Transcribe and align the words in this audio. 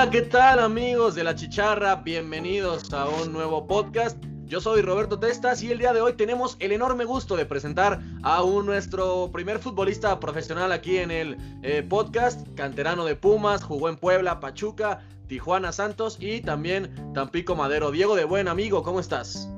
Hola, 0.00 0.10
¿qué 0.10 0.22
tal 0.22 0.60
amigos 0.60 1.14
de 1.14 1.24
la 1.24 1.34
chicharra? 1.34 1.96
Bienvenidos 1.96 2.90
a 2.94 3.06
un 3.06 3.34
nuevo 3.34 3.66
podcast. 3.66 4.16
Yo 4.46 4.58
soy 4.58 4.80
Roberto 4.80 5.18
Testas 5.18 5.62
y 5.62 5.70
el 5.70 5.76
día 5.76 5.92
de 5.92 6.00
hoy 6.00 6.14
tenemos 6.14 6.56
el 6.58 6.72
enorme 6.72 7.04
gusto 7.04 7.36
de 7.36 7.44
presentar 7.44 8.00
a 8.22 8.42
un 8.42 8.64
nuestro 8.64 9.30
primer 9.30 9.58
futbolista 9.58 10.18
profesional 10.18 10.72
aquí 10.72 10.96
en 10.96 11.10
el 11.10 11.36
eh, 11.62 11.82
podcast, 11.86 12.48
canterano 12.54 13.04
de 13.04 13.14
Pumas, 13.14 13.62
jugó 13.62 13.90
en 13.90 13.98
Puebla, 13.98 14.40
Pachuca, 14.40 15.06
Tijuana 15.26 15.70
Santos 15.70 16.16
y 16.18 16.40
también 16.40 17.12
Tampico 17.12 17.54
Madero. 17.54 17.90
Diego 17.90 18.16
de 18.16 18.24
Buen 18.24 18.48
Amigo, 18.48 18.82
¿cómo 18.82 19.00
estás? 19.00 19.50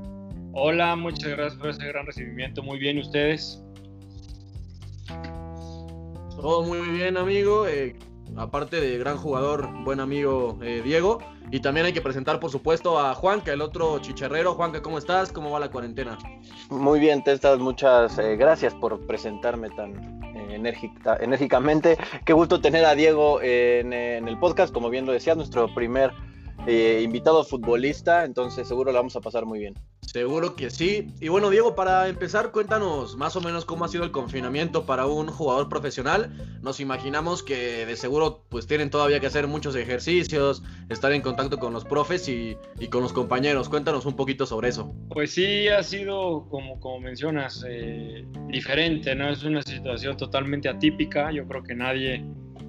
Hola, 0.54 0.96
muchas 0.96 1.30
gracias 1.30 1.54
por 1.54 1.70
ese 1.70 1.86
gran 1.86 2.04
recibimiento. 2.04 2.64
Muy 2.64 2.80
bien, 2.80 2.98
¿y 2.98 3.02
ustedes? 3.02 3.62
Todo 6.34 6.64
muy 6.64 6.80
bien, 6.88 7.16
amigo. 7.16 7.68
Eh, 7.68 7.96
aparte 8.36 8.80
de 8.80 8.98
gran 8.98 9.16
jugador, 9.16 9.68
buen 9.84 10.00
amigo 10.00 10.58
eh, 10.62 10.82
Diego. 10.84 11.18
Y 11.50 11.60
también 11.60 11.86
hay 11.86 11.92
que 11.92 12.00
presentar, 12.00 12.40
por 12.40 12.50
supuesto, 12.50 12.98
a 12.98 13.14
Juanca, 13.14 13.52
el 13.52 13.60
otro 13.60 13.98
chicharrero. 13.98 14.54
Juanca, 14.54 14.80
¿cómo 14.80 14.98
estás? 14.98 15.32
¿Cómo 15.32 15.50
va 15.50 15.60
la 15.60 15.70
cuarentena? 15.70 16.18
Muy 16.70 16.98
bien, 16.98 17.22
Testas, 17.22 17.58
muchas 17.58 18.18
eh, 18.18 18.36
gracias 18.36 18.74
por 18.74 19.06
presentarme 19.06 19.68
tan 19.70 20.22
eh, 20.34 20.60
enérgicamente. 21.20 21.98
Qué 22.24 22.32
gusto 22.32 22.60
tener 22.60 22.84
a 22.84 22.94
Diego 22.94 23.40
en, 23.42 23.92
en, 23.92 24.28
el 24.28 24.38
podcast, 24.38 24.72
como 24.72 24.88
bien 24.88 25.04
lo 25.04 25.12
decía, 25.12 25.34
nuestro 25.34 25.72
primer 25.74 26.12
invitado 26.66 27.44
futbolista, 27.44 28.24
entonces 28.24 28.68
seguro 28.68 28.92
la 28.92 29.00
vamos 29.00 29.16
a 29.16 29.20
pasar 29.20 29.46
muy 29.46 29.58
bien. 29.58 29.74
Seguro 30.12 30.56
que 30.56 30.68
sí. 30.68 31.08
Y 31.20 31.28
bueno, 31.28 31.48
Diego, 31.48 31.74
para 31.74 32.08
empezar, 32.08 32.50
cuéntanos 32.50 33.16
más 33.16 33.34
o 33.36 33.40
menos 33.40 33.64
cómo 33.64 33.84
ha 33.84 33.88
sido 33.88 34.04
el 34.04 34.10
confinamiento 34.10 34.84
para 34.84 35.06
un 35.06 35.28
jugador 35.28 35.68
profesional. 35.70 36.30
Nos 36.60 36.80
imaginamos 36.80 37.42
que 37.42 37.86
de 37.86 37.96
seguro 37.96 38.44
pues 38.50 38.66
tienen 38.66 38.90
todavía 38.90 39.20
que 39.20 39.26
hacer 39.26 39.46
muchos 39.46 39.74
ejercicios, 39.74 40.62
estar 40.90 41.12
en 41.12 41.22
contacto 41.22 41.58
con 41.58 41.72
los 41.72 41.84
profes 41.84 42.28
y, 42.28 42.58
con 42.90 43.02
los 43.02 43.12
compañeros. 43.12 43.70
Cuéntanos 43.70 44.04
un 44.04 44.14
poquito 44.14 44.44
sobre 44.44 44.68
eso. 44.68 44.92
Pues 45.08 45.30
sí, 45.30 45.68
ha 45.68 45.82
sido, 45.82 46.46
como, 46.50 46.78
como 46.78 47.00
mencionas, 47.00 47.64
eh, 47.66 48.26
diferente, 48.48 49.14
¿no? 49.14 49.30
Es 49.30 49.44
una 49.44 49.62
situación 49.62 50.16
totalmente 50.18 50.68
atípica. 50.68 51.32
Yo 51.32 51.46
creo 51.46 51.62
que 51.62 51.74
nadie 51.74 52.16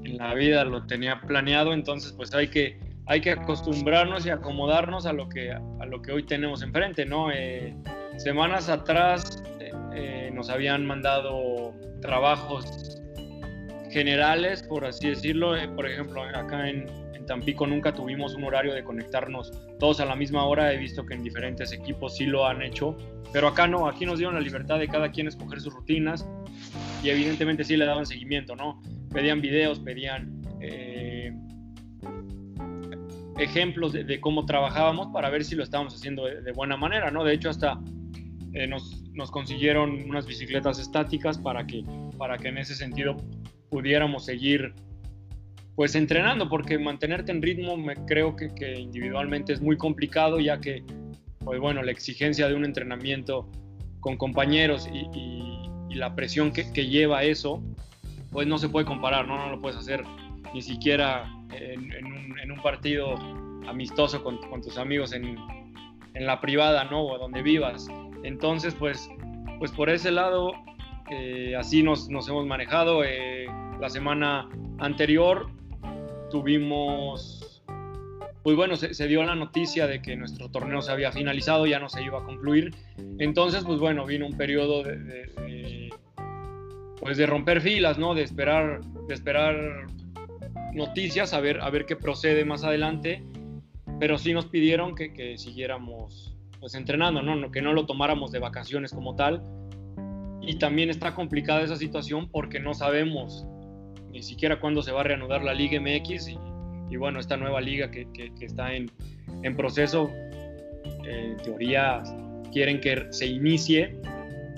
en 0.06 0.18
la 0.18 0.34
vida 0.34 0.64
lo 0.64 0.86
tenía 0.86 1.20
planeado, 1.20 1.74
entonces 1.74 2.14
pues 2.14 2.34
hay 2.34 2.48
que 2.48 2.93
hay 3.06 3.22
que 3.22 3.32
acostumbrarnos 3.32 4.26
y 4.26 4.30
acomodarnos 4.30 5.06
a 5.06 5.14
lo 5.14 5.28
que, 5.28 5.52
a 5.52 5.86
lo 5.86 6.02
que 6.02 6.12
hoy 6.12 6.24
tenemos 6.24 6.62
enfrente, 6.62 7.06
¿no? 7.06 7.32
Eh, 7.32 7.76
semanas 8.18 8.70
atrás 8.70 9.44
eh, 9.60 9.72
eh, 9.94 10.32
nos 10.34 10.50
habían 10.50 10.86
mandado 10.86 11.74
trabajos 12.02 13.02
generales, 13.92 14.64
por 14.64 14.86
así 14.86 15.10
decirlo. 15.10 15.54
por 15.76 15.88
ejemplo, 15.88 16.24
acá 16.24 16.70
en, 16.70 16.88
en, 17.14 17.26
Tampico 17.26 17.68
nunca 17.68 17.94
tuvimos 17.94 18.36
un 18.36 18.46
horario 18.46 18.74
de 18.74 18.84
conectarnos 18.84 19.52
todos 19.80 20.00
a 20.00 20.06
la 20.06 20.16
misma 20.16 20.46
hora. 20.46 20.74
He 20.74 20.78
visto 20.78 21.06
que 21.06 21.14
en 21.14 21.24
diferentes 21.24 21.72
equipos 21.74 22.16
sí 22.16 22.26
lo 22.26 22.48
han 22.48 22.62
hecho, 22.62 22.98
pero 23.34 23.50
acá 23.50 23.68
no. 23.68 23.88
Aquí 23.88 24.06
nos 24.06 24.18
dieron 24.18 24.36
la 24.36 24.42
libertad 24.42 24.80
de 24.80 24.88
cada 24.88 25.12
quien 25.12 25.28
escoger 25.28 25.60
sus 25.60 25.74
rutinas 25.74 26.28
y 27.04 27.10
evidentemente 27.10 27.64
sí 27.64 27.76
le 27.76 27.86
daban 27.86 28.06
seguimiento, 28.06 28.56
¿no? 28.56 28.82
Pedían 29.12 29.42
videos, 29.42 29.80
pedían 29.80 30.42
ejemplos 33.38 33.94
de, 33.94 34.20
cómo 34.20 34.46
trabajábamos 34.46 35.08
para 35.08 35.30
ver 35.30 35.44
si 35.44 35.56
lo 35.56 35.64
estábamos 35.64 35.96
haciendo 35.96 36.26
de, 36.26 36.52
buena 36.52 36.78
manera, 36.78 37.12
¿no? 37.12 37.24
De 37.24 37.34
hecho, 37.34 37.50
hasta 37.50 37.80
eh, 38.54 38.68
nos, 38.68 39.04
nos, 39.14 39.32
consiguieron 39.32 40.04
unas 40.10 40.26
bicicletas 40.26 40.80
estáticas 40.80 41.38
para 41.38 41.66
que, 41.66 41.84
para 42.18 42.38
que 42.38 42.50
en 42.50 42.60
ese 42.60 42.76
sentido 42.76 43.18
pudiéramos 43.70 44.26
seguir 44.26 44.74
pues 45.76 45.96
entrenando, 45.96 46.50
porque 46.50 46.78
mantenerte 46.78 47.32
en 47.32 47.42
ritmo 47.42 47.78
me 47.78 47.96
creo 48.06 48.36
que, 48.36 48.54
que 48.54 48.80
individualmente 48.80 49.54
es 49.54 49.62
muy 49.62 49.76
complicado, 49.76 50.40
ya 50.40 50.60
que, 50.60 50.84
pues 51.40 51.60
bueno, 51.60 51.82
la 51.82 51.92
exigencia 51.92 52.48
de 52.48 52.54
un 52.54 52.64
entrenamiento 52.64 53.50
con 54.00 54.18
compañeros 54.18 54.88
y, 54.92 55.08
y, 55.18 55.96
la 55.96 56.16
presión 56.16 56.52
que, 56.52 56.74
que, 56.74 56.88
lleva 56.88 57.24
eso, 57.24 57.62
pues 58.32 58.48
no 58.48 58.58
se 58.58 58.68
puede 58.68 58.84
comparar, 58.84 59.28
¿no? 59.28 59.38
No 59.38 59.52
lo 59.52 59.62
puedes 59.62 59.78
hacer 59.78 60.04
ni 60.52 60.64
siquiera 60.64 61.32
en, 61.58 62.52
un, 62.52 62.62
partido 62.62 63.16
amistoso 63.68 64.24
con, 64.24 64.40
tus 64.62 64.78
amigos 64.78 65.14
en, 65.14 65.38
la 66.16 66.40
privada, 66.40 66.84
¿no? 66.86 67.06
O 67.06 67.18
donde 67.18 67.42
vivas. 67.42 67.88
Entonces, 68.24 68.76
pues, 68.76 69.10
pues 69.58 69.72
por 69.72 69.90
ese 69.90 70.12
lado, 70.12 70.54
eh, 71.12 71.56
así 71.58 71.84
nos, 71.84 72.08
hemos 72.10 72.46
manejado. 72.46 73.04
Eh, 73.04 73.48
la 73.80 73.90
semana 73.90 74.48
anterior 74.80 75.50
tuvimos, 76.30 77.64
pues 78.44 78.56
bueno, 78.56 78.76
se, 78.76 79.08
dio 79.08 79.24
la 79.24 79.36
noticia 79.36 79.88
de 79.88 80.02
que 80.02 80.16
nuestro 80.16 80.50
torneo 80.50 80.82
se 80.82 80.92
había 80.92 81.12
finalizado, 81.12 81.66
ya 81.66 81.80
no 81.80 81.90
se 81.90 82.04
iba 82.04 82.20
a 82.20 82.24
concluir. 82.24 82.76
Entonces, 83.20 83.64
pues 83.64 83.80
bueno, 83.80 84.06
vino 84.06 84.26
un 84.28 84.38
periodo 84.38 84.84
de, 84.84 85.90
pues 87.00 87.18
de 87.18 87.26
romper 87.26 87.62
filas, 87.62 87.98
¿no? 87.98 88.14
De 88.14 88.24
esperar, 88.24 88.82
de 89.08 89.14
esperar 89.14 89.88
noticias, 90.74 91.34
a 91.34 91.40
ver, 91.40 91.62
a 91.62 91.70
ver 91.70 91.86
qué 91.86 91.96
procede 91.96 92.46
más 92.46 92.64
adelante, 92.64 93.24
pero 94.00 94.18
sí 94.18 94.34
nos 94.34 94.46
pidieron 94.48 94.96
que, 94.96 95.14
que 95.14 95.38
siguiéramos 95.38 96.36
pues 96.60 96.76
entrenando, 96.76 97.22
¿no? 97.22 97.52
que 97.52 97.62
no 97.62 97.74
lo 97.74 97.86
tomáramos 97.86 98.32
de 98.32 98.40
vacaciones 98.40 98.94
como 98.94 99.16
tal. 99.18 99.44
Y 100.42 100.60
también 100.60 100.90
está 100.90 101.14
complicada 101.14 101.62
esa 101.62 101.76
situación 101.76 102.30
porque 102.30 102.60
no 102.60 102.74
sabemos 102.74 103.46
ni 104.12 104.24
siquiera 104.24 104.62
cuándo 104.62 104.82
se 104.82 104.94
va 104.94 105.02
a 105.02 105.04
reanudar 105.04 105.44
la 105.44 105.54
Liga 105.54 105.82
MX 105.82 106.30
y, 106.90 106.96
bueno, 106.96 107.20
esta 107.20 107.36
nueva 107.36 107.60
liga 107.60 107.92
que, 107.92 108.08
que, 108.14 108.46
está 108.46 108.74
en, 108.74 108.90
en 109.42 109.58
proceso, 109.58 110.10
en 111.04 111.36
teoría 111.44 112.02
quieren 112.54 112.80
que 112.80 113.08
se 113.12 113.26
inicie 113.26 114.00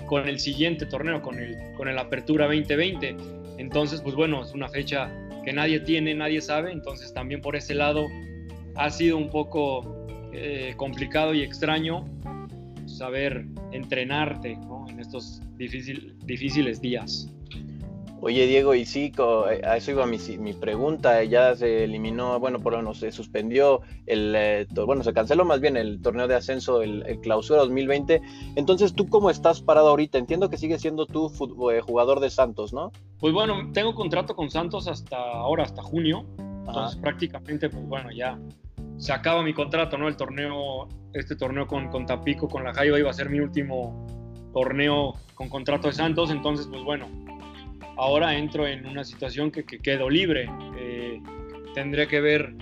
con 0.06 0.28
el 0.28 0.38
siguiente 0.38 0.86
torneo, 0.86 1.22
con 1.22 1.40
el, 1.40 1.56
con 1.76 1.88
el 1.88 1.98
Apertura 1.98 2.44
2020. 2.44 3.16
Entonces, 3.58 4.00
pues 4.00 4.14
bueno, 4.14 4.44
es 4.44 4.52
una 4.52 4.68
fecha 4.68 5.10
que 5.46 5.52
nadie 5.52 5.78
tiene, 5.78 6.12
nadie 6.12 6.40
sabe, 6.40 6.72
entonces 6.72 7.14
también 7.14 7.40
por 7.40 7.54
ese 7.54 7.72
lado 7.72 8.08
ha 8.74 8.90
sido 8.90 9.16
un 9.16 9.30
poco 9.30 10.06
eh, 10.32 10.74
complicado 10.76 11.34
y 11.34 11.42
extraño 11.42 12.04
saber 12.86 13.46
entrenarte 13.70 14.58
en 14.88 14.98
estos 14.98 15.40
difíciles 15.56 16.80
días. 16.80 17.32
Oye 18.20 18.48
Diego, 18.48 18.74
y 18.74 18.84
sí, 18.86 19.12
a 19.62 19.76
eso 19.76 19.90
iba 19.92 20.04
mi, 20.04 20.18
mi 20.38 20.52
pregunta, 20.52 21.22
ya 21.22 21.54
se 21.54 21.84
eliminó, 21.84 22.40
bueno, 22.40 22.58
por 22.58 22.72
lo 22.72 22.78
menos 22.78 22.98
se 22.98 23.12
suspendió, 23.12 23.82
el, 24.06 24.34
eh, 24.34 24.66
bueno, 24.84 25.04
se 25.04 25.12
canceló 25.12 25.44
más 25.44 25.60
bien 25.60 25.76
el 25.76 26.02
torneo 26.02 26.26
de 26.26 26.34
ascenso, 26.34 26.82
el, 26.82 27.20
clausura 27.20 27.60
2020, 27.60 28.20
entonces 28.56 28.94
tú 28.94 29.08
cómo 29.08 29.30
estás 29.30 29.62
parado 29.62 29.90
ahorita, 29.90 30.18
entiendo 30.18 30.50
que 30.50 30.56
sigues 30.56 30.80
siendo 30.80 31.06
tú 31.06 31.30
eh, 31.70 31.80
jugador 31.82 32.18
de 32.18 32.30
Santos, 32.30 32.72
¿no? 32.72 32.90
Pues 33.18 33.32
bueno, 33.32 33.70
tengo 33.72 33.94
contrato 33.94 34.36
con 34.36 34.50
Santos 34.50 34.88
hasta 34.88 35.16
ahora, 35.16 35.64
hasta 35.64 35.82
junio, 35.82 36.26
entonces 36.38 37.00
prácticamente, 37.00 37.70
pues 37.70 37.86
bueno, 37.86 38.10
ya 38.10 38.38
se 38.98 39.12
acaba 39.12 39.42
mi 39.42 39.54
contrato, 39.54 39.96
¿no? 39.96 40.08
El 40.08 40.16
torneo, 40.16 40.88
este 41.12 41.36
torneo 41.36 41.66
con, 41.66 41.88
con 41.88 42.06
Tapico, 42.06 42.48
con 42.48 42.64
la 42.64 42.74
Jaiba 42.74 42.98
iba 42.98 43.10
a 43.10 43.14
ser 43.14 43.30
mi 43.30 43.40
último 43.40 44.06
torneo 44.52 45.14
con 45.34 45.48
contrato 45.48 45.88
de 45.88 45.94
Santos, 45.94 46.30
entonces 46.30 46.66
pues 46.66 46.82
bueno, 46.82 47.06
ahora 47.96 48.36
entro 48.36 48.66
en 48.66 48.86
una 48.86 49.04
situación 49.04 49.50
que, 49.50 49.64
quedo 49.64 50.08
libre. 50.08 50.48
Eh, 50.78 51.20
tendría 51.74 52.06
que 52.06 52.20
ver 52.20 52.54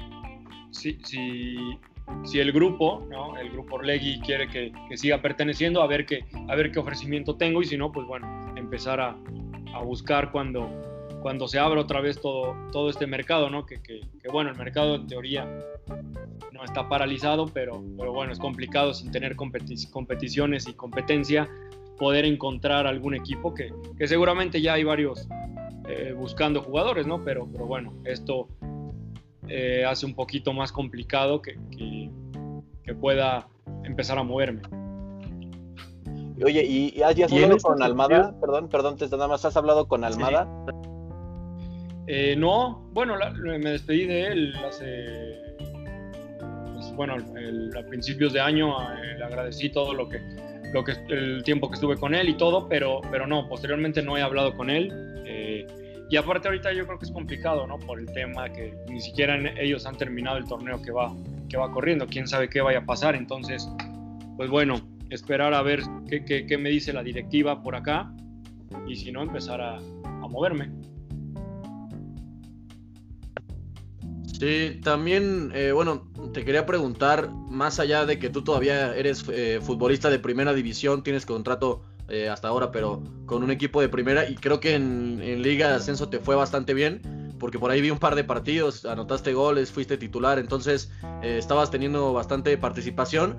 si, 0.71 0.99
si, 1.05 2.39
el 2.39 2.53
grupo, 2.53 3.07
¿no? 3.11 3.37
el 3.39 3.51
grupo 3.51 3.77
Orlegui 3.77 4.21
quiere 4.21 4.49
que, 4.49 4.73
siga 4.97 5.21
perteneciendo, 5.21 5.83
a 5.83 5.87
ver, 5.87 6.07
qué, 6.07 6.25
a 6.49 6.55
ver 6.55 6.73
qué 6.73 6.79
ofrecimiento 6.79 7.37
tengo 7.37 7.63
y 7.63 7.67
si 7.67 7.77
no, 7.77 7.93
pues 7.93 8.07
bueno, 8.07 8.55
empezar 8.57 9.01
a, 9.01 9.17
buscar 9.81 10.33
cuando, 10.33 10.69
cuando 11.23 11.49
se 11.49 11.59
abra 11.59 11.81
otra 11.81 12.01
vez 12.01 12.21
todo, 12.21 12.57
todo 12.73 12.91
este 12.91 13.07
mercado, 13.07 13.51
¿no? 13.51 13.67
Que, 13.67 13.81
bueno, 14.31 14.51
el 14.51 14.57
mercado 14.57 14.97
en 14.97 15.07
teoría 15.07 15.49
no 16.53 16.65
está 16.65 16.89
paralizado, 16.89 17.47
pero, 17.47 17.83
pero 17.99 18.13
bueno, 18.13 18.33
es 18.33 18.39
complicado 18.39 18.95
sin 18.95 19.11
tener 19.11 19.37
competiciones 19.37 20.69
y 20.69 20.75
competencia 20.75 21.49
poder 21.99 22.25
encontrar 22.25 22.87
algún 22.87 23.15
equipo 23.15 23.55
que, 23.55 23.73
que 23.97 24.09
seguramente 24.09 24.61
ya 24.61 24.75
hay 24.75 24.85
varios 24.85 25.29
eh, 25.89 26.15
buscando 26.17 26.63
jugadores, 26.63 27.07
¿no? 27.07 27.23
Pero, 27.23 27.47
pero 27.51 27.67
bueno, 27.67 27.93
esto 28.05 28.49
eh, 29.49 29.85
hace 29.87 30.07
un 30.07 30.15
poquito 30.15 30.53
más 30.55 30.73
complicado 30.73 31.43
que, 31.43 31.59
que, 31.71 32.95
pueda 32.95 33.49
empezar 33.83 34.19
a 34.19 34.23
moverme. 34.23 34.63
Oye, 36.43 36.65
¿y, 36.65 37.03
has 37.03 37.33
hablado 37.33 37.59
con 37.59 37.83
Almada? 37.83 38.35
Perdón, 38.41 38.69
perdón, 38.69 38.97
te 38.97 39.07
nada 39.09 39.29
más 39.29 39.45
has 39.45 39.57
hablado 39.57 39.87
con 39.87 40.05
Almada. 40.05 40.49
Eh, 42.07 42.35
no, 42.37 42.89
bueno, 42.93 43.15
me 43.43 43.71
despedí 43.71 44.07
de 44.07 44.27
él 44.27 44.55
hace, 44.67 45.57
pues, 46.75 46.95
bueno, 46.97 47.15
a 47.15 47.83
principios 47.89 48.33
de 48.33 48.41
año, 48.41 48.77
le 49.17 49.25
agradecí 49.25 49.71
todo 49.71 49.95
lo 49.95 50.09
que 50.09 50.21
lo 50.75 50.83
que, 50.83 50.93
el 51.09 51.45
tiempo 51.45 51.69
que 51.69 51.75
estuve 51.75 51.97
con 51.97 52.15
él 52.17 52.29
y 52.29 52.35
todo, 52.35 52.69
pero, 52.69 53.01
pero 53.09 53.29
no, 53.29 53.49
posteriormente 53.49 54.03
no 54.03 54.19
he 54.19 54.23
hablado 54.23 54.57
con 54.57 54.71
él. 54.71 54.93
Eh, 55.25 55.67
y 56.11 56.17
aparte 56.17 56.49
ahorita 56.49 56.73
yo 56.73 56.85
creo 56.85 56.99
que 56.99 57.05
es 57.05 57.13
complicado, 57.13 57.65
¿no? 57.69 57.79
Por 57.79 58.01
el 58.01 58.07
tema 58.07 58.53
que 58.53 58.75
ni 58.89 59.01
siquiera 59.01 59.37
ellos 59.57 59.87
han 59.87 59.97
terminado 59.97 60.37
el 60.37 60.45
torneo 60.47 60.83
que 60.83 60.91
va, 60.91 61.15
que 61.49 61.57
va 61.57 61.71
corriendo, 61.71 62.07
quién 62.09 62.27
sabe 62.27 62.49
qué 62.49 62.61
vaya 62.61 62.81
a 62.81 62.85
pasar, 62.85 63.15
entonces, 63.15 63.69
pues 64.37 64.51
bueno, 64.51 64.81
esperar 65.11 65.55
a 65.55 65.63
ver 65.63 65.83
qué, 66.09 66.25
qué, 66.25 66.59
me 66.59 66.71
dice 66.71 66.93
la 66.93 67.03
directiva 67.03 67.63
por 67.63 67.77
acá 67.77 68.13
y 68.87 68.97
si 68.97 69.13
no, 69.13 69.23
empezar 69.23 69.61
a, 69.61 69.77
a 69.79 70.29
moverme. 70.29 70.71
Sí, 74.39 74.81
también, 74.83 75.53
eh, 75.55 75.71
bueno, 75.71 76.11
te 76.33 76.45
quería 76.45 76.67
preguntar, 76.67 77.31
más 77.31 77.79
allá 77.79 78.05
de 78.05 78.19
que 78.19 78.31
tú 78.31 78.43
todavía 78.43 78.95
eres 78.97 79.25
eh, 79.29 79.61
futbolista 79.63 80.11
de 80.11 80.19
primera 80.19 80.53
división, 80.53 81.05
tienes 81.05 81.25
contrato 81.25 81.83
eh, 82.09 82.29
hasta 82.29 82.49
ahora, 82.49 82.73
pero 82.73 83.03
con 83.27 83.45
un 83.45 83.53
equipo 83.53 83.81
de 83.81 83.89
primera 83.89 84.29
y 84.29 84.35
creo 84.35 84.59
que 84.59 84.75
en, 84.75 85.41
Liga 85.41 85.69
de 85.69 85.75
Ascenso 85.77 86.09
te 86.09 86.19
fue 86.19 86.35
bastante 86.35 86.75
bien, 86.75 87.01
porque 87.39 87.61
por 87.61 87.71
ahí 87.71 87.81
vi 87.81 87.91
un 87.91 87.99
par 87.99 88.17
de 88.17 88.25
partidos, 88.25 88.85
anotaste 88.85 89.33
goles, 89.35 89.71
fuiste 89.71 89.97
titular, 89.97 90.39
entonces 90.39 90.91
estabas 91.23 91.71
teniendo 91.71 92.13
bastante 92.13 92.59
participación. 92.59 93.37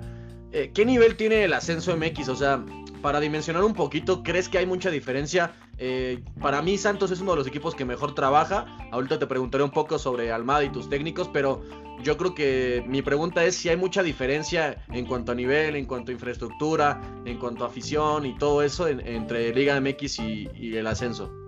¿Qué 0.50 0.84
nivel 0.84 1.16
tiene 1.16 1.44
el 1.44 1.52
Ascenso 1.52 1.96
MX? 1.96 2.28
O 2.30 2.36
sea, 2.36 2.64
para 3.02 3.20
dimensionar 3.20 3.62
un 3.62 3.74
poquito, 3.74 4.22
¿crees 4.22 4.48
que 4.48 4.58
hay 4.58 4.66
mucha 4.66 4.90
diferencia? 4.90 5.52
Eh, 5.78 6.22
para 6.40 6.62
mí 6.62 6.78
Santos 6.78 7.10
es 7.10 7.20
uno 7.20 7.32
de 7.32 7.38
los 7.38 7.46
equipos 7.46 7.74
que 7.74 7.84
mejor 7.84 8.14
trabaja. 8.14 8.66
Ahorita 8.90 9.18
te 9.18 9.26
preguntaré 9.26 9.64
un 9.64 9.70
poco 9.70 9.98
sobre 9.98 10.32
Almada 10.32 10.64
y 10.64 10.70
tus 10.70 10.88
técnicos, 10.88 11.28
pero 11.28 11.62
yo 12.02 12.16
creo 12.16 12.34
que 12.34 12.84
mi 12.86 13.02
pregunta 13.02 13.44
es 13.44 13.56
si 13.56 13.68
hay 13.68 13.76
mucha 13.76 14.02
diferencia 14.02 14.84
en 14.92 15.06
cuanto 15.06 15.32
a 15.32 15.34
nivel, 15.34 15.76
en 15.76 15.86
cuanto 15.86 16.10
a 16.10 16.14
infraestructura, 16.14 17.00
en 17.24 17.38
cuanto 17.38 17.64
a 17.64 17.68
afición 17.68 18.26
y 18.26 18.36
todo 18.36 18.62
eso 18.62 18.88
entre 18.88 19.54
Liga 19.54 19.80
MX 19.80 20.18
y, 20.18 20.76
el 20.76 20.86
ascenso. 20.86 21.45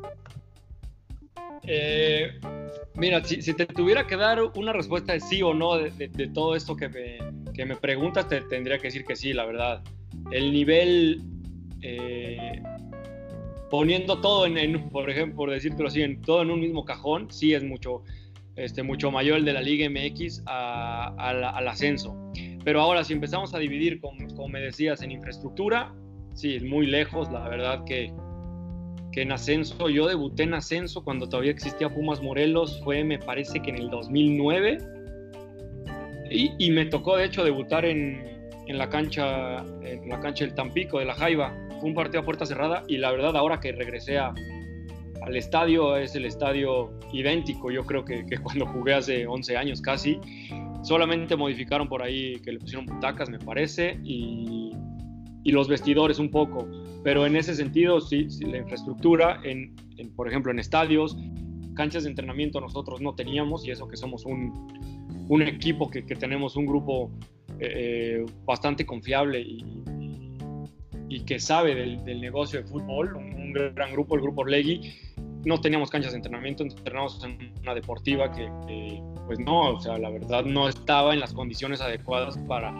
Eh, 1.64 2.38
mira, 2.94 3.22
si, 3.24 3.54
te 3.54 3.66
tuviera 3.66 4.06
que 4.06 4.16
dar 4.16 4.42
una 4.42 4.72
respuesta 4.72 5.12
de 5.12 5.20
sí 5.20 5.42
o 5.42 5.54
no 5.54 5.76
de, 5.76 6.30
todo 6.32 6.54
esto 6.54 6.76
que 6.76 6.88
me, 6.88 7.18
que 7.52 7.64
me 7.64 7.76
preguntas, 7.76 8.28
te 8.28 8.40
tendría 8.42 8.78
que 8.78 8.88
decir 8.88 9.04
que 9.04 9.16
sí, 9.16 9.32
la 9.32 9.44
verdad. 9.44 9.82
El 10.30 10.52
nivel 10.52 11.22
eh, 11.82 12.62
poniendo 13.70 14.20
todo 14.20 14.46
en, 14.46 14.88
por 14.88 15.08
ejemplo, 15.10 15.36
por 15.36 15.50
decírtelo 15.50 15.88
así, 15.88 16.02
en, 16.02 16.20
todo 16.22 16.42
en 16.42 16.50
un 16.50 16.60
mismo 16.60 16.84
cajón, 16.84 17.30
sí 17.30 17.54
es 17.54 17.62
mucho, 17.62 18.02
este, 18.56 18.82
mucho 18.82 19.10
mayor 19.10 19.38
el 19.38 19.44
de 19.44 19.52
la 19.52 19.60
Liga 19.60 19.88
MX 19.88 20.42
al 20.46 21.68
ascenso. 21.68 22.16
Pero 22.64 22.80
ahora, 22.80 23.04
si 23.04 23.12
empezamos 23.12 23.54
a 23.54 23.58
dividir, 23.58 24.00
como, 24.00 24.26
como, 24.28 24.48
me 24.48 24.60
decías, 24.60 25.02
en 25.02 25.12
infraestructura, 25.12 25.94
sí, 26.34 26.56
es 26.56 26.64
muy 26.64 26.86
lejos, 26.86 27.30
la 27.30 27.48
verdad 27.48 27.84
que, 27.84 28.12
que 29.18 29.22
en 29.22 29.32
ascenso, 29.32 29.88
yo 29.88 30.06
debuté 30.06 30.44
en 30.44 30.54
ascenso 30.54 31.02
cuando 31.02 31.28
todavía 31.28 31.50
existía 31.50 31.88
Pumas 31.88 32.22
Morelos, 32.22 32.80
fue 32.84 33.02
me 33.02 33.18
parece 33.18 33.60
que 33.60 33.70
en 33.70 33.76
el 33.78 33.90
2009, 33.90 34.78
y, 36.30 36.70
me 36.70 36.86
tocó 36.86 37.16
de 37.16 37.24
hecho 37.24 37.42
debutar 37.42 37.84
en, 37.84 38.22
en 38.68 38.78
la 38.78 38.88
cancha, 38.88 39.64
en 39.82 40.08
la 40.08 40.20
cancha 40.20 40.44
del 40.44 40.54
Tampico, 40.54 41.00
de 41.00 41.06
la 41.06 41.14
Jaiba, 41.14 41.52
fue 41.80 41.88
un 41.88 41.96
partido 41.96 42.20
a 42.20 42.24
puerta 42.24 42.46
cerrada 42.46 42.84
y 42.86 42.98
la 42.98 43.10
verdad 43.10 43.36
ahora 43.36 43.58
que 43.58 43.72
regresé 43.72 44.18
al 44.18 44.36
estadio 45.34 45.96
es 45.96 46.14
el 46.14 46.24
estadio 46.24 46.96
idéntico, 47.12 47.72
yo 47.72 47.84
creo 47.84 48.04
que, 48.04 48.24
cuando 48.40 48.66
jugué 48.66 48.94
hace 48.94 49.26
11 49.26 49.56
años 49.56 49.82
casi, 49.82 50.20
solamente 50.82 51.34
modificaron 51.34 51.88
por 51.88 52.04
ahí 52.04 52.38
que 52.44 52.52
le 52.52 52.60
pusieron 52.60 52.86
butacas 52.86 53.28
me 53.28 53.40
parece 53.40 53.98
y, 54.04 54.70
y 55.48 55.52
los 55.52 55.66
vestidores 55.66 56.18
un 56.18 56.30
poco, 56.30 56.68
pero 57.02 57.24
en 57.24 57.34
ese 57.34 57.54
sentido 57.54 58.02
sí, 58.02 58.28
la 58.42 58.58
infraestructura, 58.58 59.40
en, 59.44 59.74
por 60.14 60.28
ejemplo 60.28 60.52
en 60.52 60.58
estadios, 60.58 61.16
canchas 61.74 62.02
de 62.02 62.10
entrenamiento 62.10 62.60
nosotros 62.60 63.00
no 63.00 63.14
teníamos 63.14 63.66
y 63.66 63.70
eso 63.70 63.88
que 63.88 63.96
somos 63.96 64.26
un, 64.26 64.52
un 65.30 65.40
equipo 65.40 65.88
que, 65.88 66.04
que 66.04 66.16
tenemos 66.16 66.54
un 66.54 66.66
grupo 66.66 67.10
eh, 67.60 68.26
bastante 68.44 68.84
confiable 68.84 69.40
y, 69.40 69.64
y 71.08 71.20
que 71.20 71.40
sabe 71.40 71.74
del, 71.74 72.20
negocio 72.20 72.60
de 72.60 72.68
fútbol, 72.68 73.16
un, 73.16 73.54
gran 73.54 73.90
grupo, 73.92 74.16
el 74.16 74.20
grupo 74.20 74.42
Orlegui. 74.42 74.92
No 75.46 75.62
teníamos 75.62 75.88
canchas 75.88 76.12
de 76.12 76.16
entrenamiento, 76.16 76.62
entrenamos 76.62 77.24
en 77.24 77.54
una 77.62 77.74
deportiva 77.74 78.30
que, 78.30 78.50
pues 79.26 79.38
no, 79.38 79.76
o 79.76 79.80
sea, 79.80 79.96
la 79.96 80.10
verdad 80.10 80.44
no 80.44 80.68
estaba 80.68 81.14
en 81.14 81.20
las 81.20 81.32
condiciones 81.32 81.80
adecuadas 81.80 82.36
para, 82.46 82.74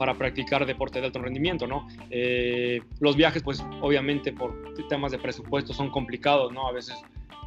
para 0.00 0.14
practicar 0.14 0.64
deporte 0.64 0.98
de 0.98 1.08
alto 1.08 1.18
rendimiento, 1.18 1.66
¿no? 1.66 1.86
Eh, 2.08 2.80
los 3.00 3.16
viajes, 3.16 3.42
pues 3.42 3.62
obviamente 3.82 4.32
por 4.32 4.72
temas 4.88 5.12
de 5.12 5.18
presupuesto 5.18 5.74
son 5.74 5.90
complicados, 5.90 6.50
¿no? 6.54 6.66
A 6.66 6.72
veces 6.72 6.96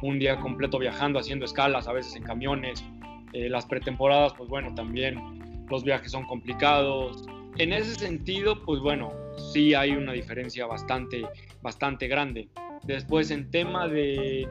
un 0.02 0.20
día 0.20 0.38
completo 0.38 0.78
viajando, 0.78 1.18
haciendo 1.18 1.46
escalas, 1.46 1.88
a 1.88 1.92
veces 1.92 2.14
en 2.14 2.22
camiones. 2.22 2.84
Eh, 3.32 3.48
las 3.48 3.66
pretemporadas, 3.66 4.34
pues 4.34 4.48
bueno, 4.48 4.72
también 4.72 5.66
los 5.68 5.82
viajes 5.82 6.12
son 6.12 6.26
complicados. 6.26 7.26
En 7.58 7.72
ese 7.72 7.96
sentido, 7.96 8.62
pues 8.62 8.80
bueno, 8.80 9.12
sí 9.52 9.74
hay 9.74 9.90
una 9.90 10.12
diferencia 10.12 10.64
bastante, 10.66 11.26
bastante 11.60 12.06
grande. 12.06 12.48
Después, 12.84 13.32
en 13.32 13.50
tema 13.50 13.88
de, 13.88 14.46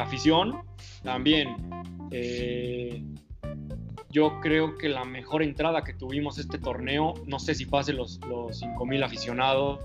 afición, 0.00 0.60
también 1.02 1.56
eh, 2.12 3.02
yo 4.10 4.40
creo 4.40 4.78
que 4.78 4.88
la 4.88 5.04
mejor 5.04 5.42
entrada 5.42 5.84
que 5.84 5.92
tuvimos 5.92 6.38
este 6.38 6.58
torneo, 6.58 7.14
no 7.26 7.38
sé 7.38 7.54
si 7.54 7.66
pase 7.66 7.92
los, 7.92 8.18
los 8.28 8.62
5.000 8.62 9.04
aficionados 9.04 9.80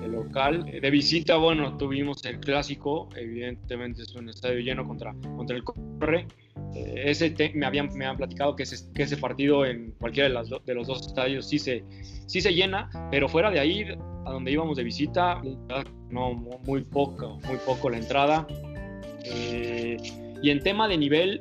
de 0.00 0.08
local. 0.08 0.64
De 0.64 0.90
visita, 0.90 1.36
bueno, 1.36 1.76
tuvimos 1.76 2.24
el 2.24 2.38
clásico, 2.38 3.08
evidentemente 3.16 4.02
es 4.02 4.14
un 4.14 4.28
estadio 4.28 4.60
lleno 4.60 4.86
contra, 4.86 5.14
contra 5.36 5.56
el 5.56 5.64
Corre 5.64 6.26
eh, 6.74 7.04
ese 7.06 7.34
me, 7.54 7.66
habían, 7.66 7.88
me 7.94 8.06
han 8.06 8.16
platicado 8.16 8.54
que 8.54 8.64
ese, 8.64 8.92
que 8.92 9.04
ese 9.04 9.16
partido 9.16 9.64
en 9.64 9.92
cualquiera 9.92 10.28
de, 10.28 10.34
las 10.34 10.48
de, 10.48 10.74
los 10.74 10.86
dos 10.86 11.06
estadios 11.06 11.48
sí 11.48 11.58
se, 11.58 11.84
sí 12.26 12.40
se 12.40 12.52
llena, 12.52 12.90
pero 13.10 13.28
fuera 13.28 13.50
de 13.50 13.60
ahí, 13.60 13.84
a 14.26 14.30
donde 14.30 14.50
íbamos 14.52 14.76
de 14.76 14.84
visita, 14.84 15.42
no, 16.10 16.34
muy 16.34 16.82
poco, 16.82 17.38
muy 17.46 17.56
poco 17.64 17.90
la 17.90 17.98
entrada. 17.98 18.46
Eh, 19.24 19.96
y 20.42 20.50
en 20.50 20.60
tema 20.60 20.86
de 20.86 20.98
nivel, 20.98 21.40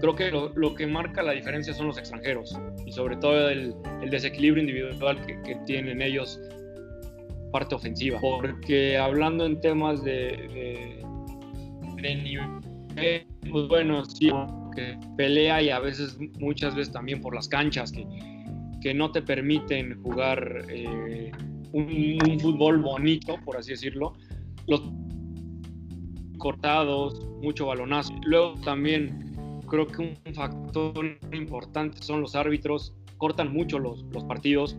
creo 0.00 0.14
que 0.14 0.30
lo, 0.30 0.74
que 0.74 0.86
marca 0.86 1.22
la 1.22 1.32
diferencia 1.32 1.72
son 1.74 1.88
los 1.88 1.98
extranjeros 1.98 2.58
y 2.86 2.92
sobre 2.92 3.16
todo 3.16 3.48
el, 3.48 3.74
desequilibrio 4.10 4.62
individual 4.62 5.20
que, 5.26 5.40
que, 5.42 5.56
tienen 5.66 6.00
ellos 6.02 6.40
parte 7.52 7.74
ofensiva. 7.74 8.18
Porque 8.20 8.96
hablando 8.96 9.46
en 9.46 9.60
temas 9.60 10.02
de, 10.04 11.02
de, 11.94 12.02
de 12.02 12.14
nivel, 12.14 13.26
pues 13.50 13.68
bueno, 13.68 14.04
sí, 14.04 14.30
que 14.74 14.98
pelea 15.16 15.62
y 15.62 15.70
a 15.70 15.78
veces, 15.78 16.18
muchas 16.38 16.74
veces 16.74 16.92
también 16.92 17.20
por 17.20 17.34
las 17.34 17.48
canchas 17.48 17.92
que, 17.92 18.06
que 18.80 18.94
no 18.94 19.10
te 19.10 19.22
permiten 19.22 20.02
jugar 20.02 20.64
eh, 20.68 21.30
un, 21.72 22.38
fútbol 22.40 22.78
bonito, 22.78 23.36
por 23.44 23.56
así 23.56 23.70
decirlo. 23.70 24.14
Los 24.66 24.82
cortados, 26.38 27.26
mucho 27.42 27.66
balonazo. 27.66 28.14
Luego 28.24 28.54
también 28.64 29.27
creo 29.68 29.86
que 29.86 30.02
un 30.02 30.34
factor 30.34 31.18
importante 31.32 32.02
son 32.02 32.20
los 32.20 32.34
árbitros, 32.34 32.94
cortan 33.16 33.52
mucho 33.52 33.78
los, 33.78 34.02
los 34.04 34.24
partidos, 34.24 34.76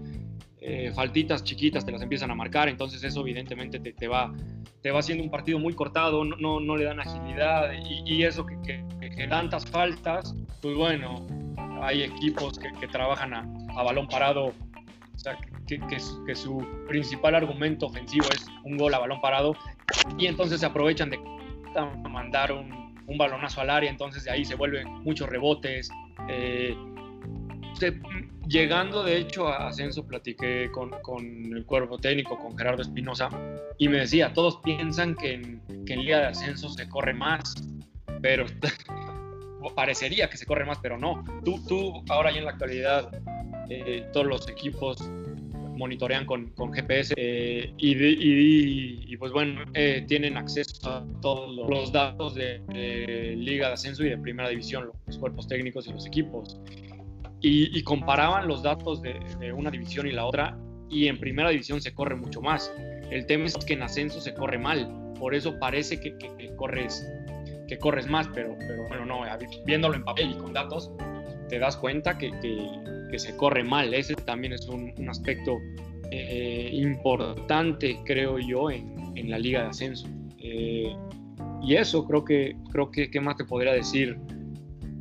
eh, 0.62 0.91
faltitas 0.93 1.43
chiquitas 1.43 1.86
te 1.86 1.91
las 1.91 2.01
empiezan 2.01 2.31
a 2.31 2.36
marcar, 2.36 2.67
entonces 2.67 3.03
eso 3.03 3.22
evidentemente 3.22 3.79
te, 3.79 3.93
te 3.93 4.08
va 4.08 4.34
te 4.81 4.91
va 4.91 5.00
haciendo 5.00 5.24
un 5.24 5.29
partido 5.29 5.60
muy 5.60 5.74
cortado, 5.74 6.24
no, 6.24 6.60
no, 6.60 6.77
le 6.77 6.86
dan 6.86 7.00
agilidad 7.00 7.72
y, 7.84 8.24
eso 8.24 8.46
que, 8.46 8.58
que, 8.62 9.27
tantas 9.27 9.65
faltas, 9.65 10.34
pues 10.62 10.75
bueno, 10.75 11.27
hay 11.81 12.03
equipos 12.03 12.58
que, 12.58 12.88
trabajan 12.88 13.34
a, 13.34 13.84
balón 13.84 14.08
parado, 14.08 14.46
o 14.46 15.19
sea, 15.19 15.38
que, 15.67 15.79
que, 15.79 16.36
su 16.36 16.65
principal 16.88 17.36
argumento 17.36 17.88
ofensivo 17.88 18.25
es 18.31 18.46
un 18.63 18.77
gol 18.77 18.93
a 18.93 19.00
balón 19.00 19.19
parado 19.19 19.53
y 20.17 20.27
entonces 20.27 20.62
se 20.62 20.65
aprovechan 20.65 21.10
de 21.10 21.19
mandar 22.10 22.53
un, 22.53 22.78
un 23.10 23.18
balonazo 23.18 23.62
al 23.62 23.70
área, 23.72 23.89
entonces 23.89 24.24
de 24.24 24.32
ahí 24.32 24.46
se 24.46 24.56
vuelven 24.56 24.88
muchos 25.04 25.28
rebotes. 25.28 25.89
Eh, 26.30 26.75
llegando 28.48 29.04
de 29.04 29.18
hecho 29.18 29.48
a 29.48 29.68
Ascenso, 29.68 30.06
platiqué 30.06 30.70
con, 30.72 30.94
el 31.56 31.66
cuerpo 31.66 31.98
técnico, 31.98 32.38
con 32.38 32.58
Gerardo 32.58 32.84
Espinosa, 32.84 33.30
y 33.78 33.88
me 33.88 33.98
decía, 33.98 34.32
todos 34.34 34.58
piensan 34.58 35.16
que 35.16 35.34
en, 35.34 35.62
que 35.86 35.94
en 35.94 36.01
Liga 36.01 36.20
de 36.20 36.25
Ascenso 36.28 36.70
se 36.70 36.88
corre 36.88 37.13
más, 37.13 37.56
pero 38.22 38.46
parecería 39.75 40.30
que 40.30 40.38
se 40.38 40.46
corre 40.46 40.66
más, 40.66 40.78
pero 40.82 40.98
no. 40.98 41.24
Tú, 41.44 41.63
tú 41.68 42.04
ahora 42.10 42.32
ya 42.32 42.39
en 42.39 42.46
la 42.46 42.51
actualidad, 42.51 43.10
eh, 43.70 44.08
todos 44.13 44.28
los 44.28 44.48
equipos 44.50 44.98
monitorean 45.79 46.25
con, 46.25 46.53
GPS 46.74 47.15
eh, 47.17 47.74
y, 47.77 49.17
pues 49.17 49.31
bueno, 49.31 49.63
eh, 49.74 50.05
tienen 50.07 50.38
acceso 50.38 50.89
a 50.89 51.03
todos 51.21 51.55
los 51.67 51.91
datos 51.91 52.36
de, 52.36 52.62
de, 52.67 53.36
Liga 53.36 53.69
de 53.69 53.74
Ascenso 53.74 54.05
y 54.05 54.09
de 54.09 54.17
Primera 54.17 54.50
División, 54.50 54.91
los 55.07 55.17
cuerpos 55.17 55.48
técnicos 55.48 55.88
y 55.88 55.93
los 55.93 56.05
equipos 56.05 56.59
y, 57.41 57.83
comparaban 57.83 58.48
los 58.48 58.63
datos 58.63 59.01
de, 59.01 59.53
una 59.53 59.71
división 59.71 60.07
y 60.07 60.12
la 60.12 60.25
otra 60.25 60.57
y 60.89 61.07
en 61.07 61.19
primera 61.19 61.50
división 61.50 61.81
se 61.81 61.93
corre 61.93 62.15
mucho 62.15 62.41
más. 62.41 62.74
El 63.12 63.25
tema 63.25 63.45
es 63.45 63.57
que 63.57 63.74
en 63.74 63.83
ascenso 63.83 64.19
se 64.19 64.33
corre 64.33 64.57
mal, 64.57 65.13
por 65.19 65.33
eso 65.33 65.57
parece 65.59 66.00
que, 66.00 66.15
corres 66.55 67.07
que 67.67 67.77
corres 67.77 68.07
más, 68.07 68.27
pero, 68.33 68.55
pero 68.59 68.88
bueno, 68.88 69.05
no, 69.05 69.21
viéndolo 69.65 69.95
en 69.95 70.03
papel 70.03 70.31
y 70.31 70.33
con 70.36 70.53
datos, 70.53 70.91
te 71.50 71.59
das 71.59 71.77
cuenta 71.77 72.17
que, 72.17 72.31
que, 72.41 72.67
se 73.18 73.36
corre 73.36 73.63
mal. 73.63 73.94
Ese 73.94 74.13
también 74.16 74.54
es 74.54 74.68
un, 74.68 74.94
aspecto 75.10 75.58
eh, 76.12 76.70
importante, 76.74 77.98
creo 78.06 78.38
yo, 78.38 78.70
en, 78.70 78.94
en, 79.16 79.30
la 79.32 79.39
liga 79.39 79.63
de 79.63 79.70
ascenso. 79.70 80.08
Eh, 80.38 80.94
y 81.63 81.75
eso 81.75 82.06
creo 82.06 82.24
que, 82.24 82.56
creo 82.72 82.92
que, 82.92 83.10
¿qué 83.10 83.20
más 83.20 83.38
te 83.38 83.46
podría 83.46 83.74
decir? 83.74 84.18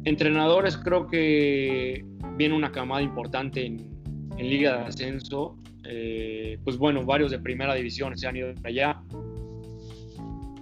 Entrenadores, 0.05 0.77
creo 0.77 1.07
que 1.07 2.05
viene 2.37 2.55
una 2.55 2.73
camada 2.73 3.03
importante 3.03 3.67
en, 3.67 3.99
en 4.39 4.49
liga 4.49 4.79
de 4.79 4.85
ascenso. 4.85 5.57
Eh, 5.85 6.59
pues 6.65 6.77
bueno, 6.77 7.05
varios 7.05 7.31
de 7.31 7.39
primera 7.39 7.75
división 7.75 8.17
se 8.17 8.27
han 8.27 8.37
ido 8.37 8.55
para 8.55 8.69
allá. 8.69 9.03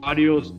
Varios 0.01 0.55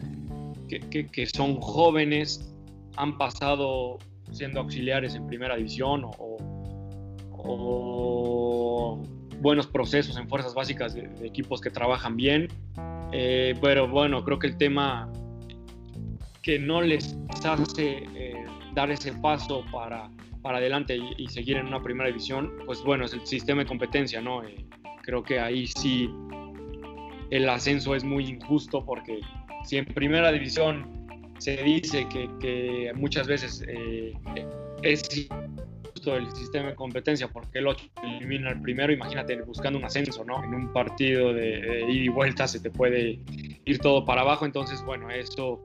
que, 0.67 1.25
son 1.27 1.55
jóvenes 1.61 2.53
han 2.97 3.17
pasado 3.17 3.97
siendo 4.31 4.59
auxiliares 4.59 5.15
en 5.15 5.25
primera 5.27 5.55
división 5.55 6.03
o, 6.03 6.37
buenos 9.39 9.67
procesos 9.67 10.17
en 10.17 10.27
fuerzas 10.27 10.53
básicas 10.53 10.93
de, 10.93 11.09
equipos 11.25 11.61
que 11.61 11.69
trabajan 11.69 12.15
bien. 12.15 12.47
Eh, 13.11 13.55
pero 13.61 13.87
bueno, 13.87 14.23
creo 14.23 14.39
que 14.39 14.47
el 14.47 14.57
tema 14.57 15.11
que 16.41 16.59
no 16.59 16.81
les 16.81 17.17
hace 17.45 18.05
eh, 18.15 18.45
dar 18.73 18.91
ese 18.91 19.13
paso 19.13 19.63
para, 19.71 20.09
para 20.41 20.59
adelante 20.59 20.97
y, 21.17 21.27
seguir 21.27 21.57
en 21.57 21.67
una 21.67 21.81
primera 21.81 22.07
división, 22.07 22.53
pues 22.65 22.81
bueno, 22.83 23.05
es 23.05 23.13
el 23.13 23.25
sistema 23.25 23.63
de 23.63 23.67
competencia, 23.67 24.21
¿no? 24.21 24.43
Eh, 24.43 24.65
creo 25.03 25.23
que 25.23 25.39
ahí 25.39 25.67
sí 25.67 26.09
el 27.29 27.49
ascenso 27.49 27.95
es 27.95 28.03
muy 28.03 28.25
injusto 28.25 28.85
porque 28.85 29.19
si 29.65 29.77
en 29.77 29.85
primera 29.85 30.31
división 30.31 31.07
se 31.37 31.57
dice 31.63 32.07
que, 32.09 32.91
muchas 32.95 33.27
veces 33.27 33.63
eh, 33.67 34.13
es 34.81 35.27
justo 36.07 36.15
el 36.15 36.31
sistema 36.35 36.69
de 36.69 36.75
competencia 36.75 37.27
porque 37.27 37.59
el 37.59 37.67
8 37.67 37.85
elimina 38.03 38.49
al 38.49 38.61
primero, 38.61 38.93
imagínate 38.93 39.41
buscando 39.41 39.79
un 39.79 39.85
ascenso, 39.85 40.23
¿no? 40.23 40.43
En 40.43 40.53
un 40.53 40.71
partido 40.71 41.33
de, 41.33 41.61
de 41.61 41.91
ida 41.91 42.03
y 42.03 42.09
vuelta 42.09 42.47
se 42.47 42.59
te 42.59 42.69
puede 42.69 43.19
ir 43.65 43.79
todo 43.79 44.05
para 44.05 44.21
abajo, 44.21 44.45
entonces 44.45 44.81
bueno, 44.83 45.09
eso 45.09 45.63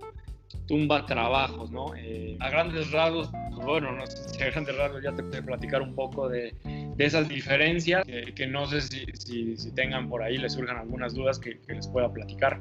tumba 0.67 1.07
trabajos, 1.07 1.71
¿no? 1.71 1.95
Eh, 1.97 2.37
a 2.41 2.51
grandes 2.51 2.91
rasgos, 2.91 3.31
pues 3.55 3.67
bueno, 3.67 3.93
no 3.93 4.07
sé 4.07 4.29
si 4.29 4.43
a 4.43 4.51
grandes 4.51 4.77
rasgos 4.77 5.03
ya 5.03 5.13
te 5.13 5.23
puedo 5.23 5.45
platicar 5.45 5.83
un 5.83 5.95
poco 5.95 6.29
de, 6.29 6.55
de 6.65 7.05
esas 7.05 7.29
diferencias, 7.29 8.05
que, 8.05 8.47
no 8.47 8.67
sé 8.67 8.81
si, 8.83 9.07
si, 9.15 9.57
si, 9.57 9.75
tengan 9.75 10.09
por 10.09 10.23
ahí, 10.23 10.39
les 10.39 10.53
surjan 10.53 10.77
algunas 10.77 11.15
dudas 11.15 11.39
que, 11.39 11.61
que 11.61 11.75
les 11.75 11.87
pueda 11.89 12.13
platicar. 12.13 12.61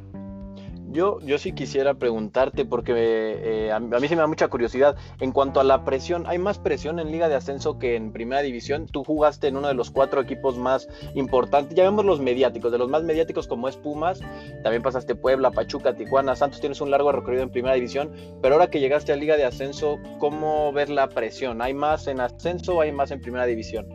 Yo, 0.92 1.20
yo 1.22 1.38
sí 1.38 1.54
quisiera 1.54 1.94
preguntarte, 1.94 2.66
porque 2.66 2.94
eh, 2.96 3.72
a, 3.72 3.80
mí 3.80 4.08
se 4.08 4.16
me 4.16 4.22
da 4.22 4.28
mucha 4.28 4.50
curiosidad, 4.50 4.98
en 5.20 5.32
cuanto 5.32 5.60
a 5.60 5.64
la 5.64 5.86
presión, 5.86 6.26
¿hay 6.28 6.38
más 6.38 6.60
presión 6.60 7.00
en 7.00 7.12
Liga 7.12 7.30
de 7.30 7.36
Ascenso 7.36 7.80
que 7.80 7.96
en 7.96 8.12
Primera 8.12 8.42
División? 8.42 8.88
Tú 8.88 9.04
jugaste 9.04 9.48
en 9.48 9.58
uno 9.58 9.70
de 9.70 9.74
los 9.74 9.90
cuatro 9.90 10.22
equipos 10.22 10.58
más 10.58 10.90
importantes, 11.16 11.76
ya 11.76 11.84
vemos 11.84 12.04
los 12.04 12.20
mediáticos, 12.20 12.72
de 12.72 12.78
los 12.78 12.90
más 12.90 13.04
mediáticos 13.04 13.48
como 13.48 13.70
es 13.70 13.78
Pumas, 13.78 14.20
también 14.64 14.82
pasaste 14.82 15.16
Puebla, 15.16 15.52
Pachuca, 15.52 15.96
Tijuana, 15.96 16.36
Santos, 16.36 16.60
tienes 16.60 16.82
un 16.82 16.92
largo 16.92 17.12
recorrido 17.12 17.44
en 17.44 17.52
Primera 17.52 17.76
División, 17.76 18.12
pero 18.42 18.56
ahora 18.56 18.70
que 18.70 18.80
llegaste 18.80 19.14
a 19.14 19.16
Liga 19.16 19.38
de 19.38 19.46
Ascenso, 19.46 19.98
¿cómo 20.20 20.74
ves 20.74 20.90
la 20.90 21.08
presión? 21.08 21.62
¿Hay 21.62 21.74
más 21.74 22.08
en 22.08 22.20
Ascenso 22.20 22.76
o 22.76 22.82
hay 22.82 22.92
más 22.92 23.12
en 23.12 23.22
Primera 23.22 23.46
División? 23.46 23.88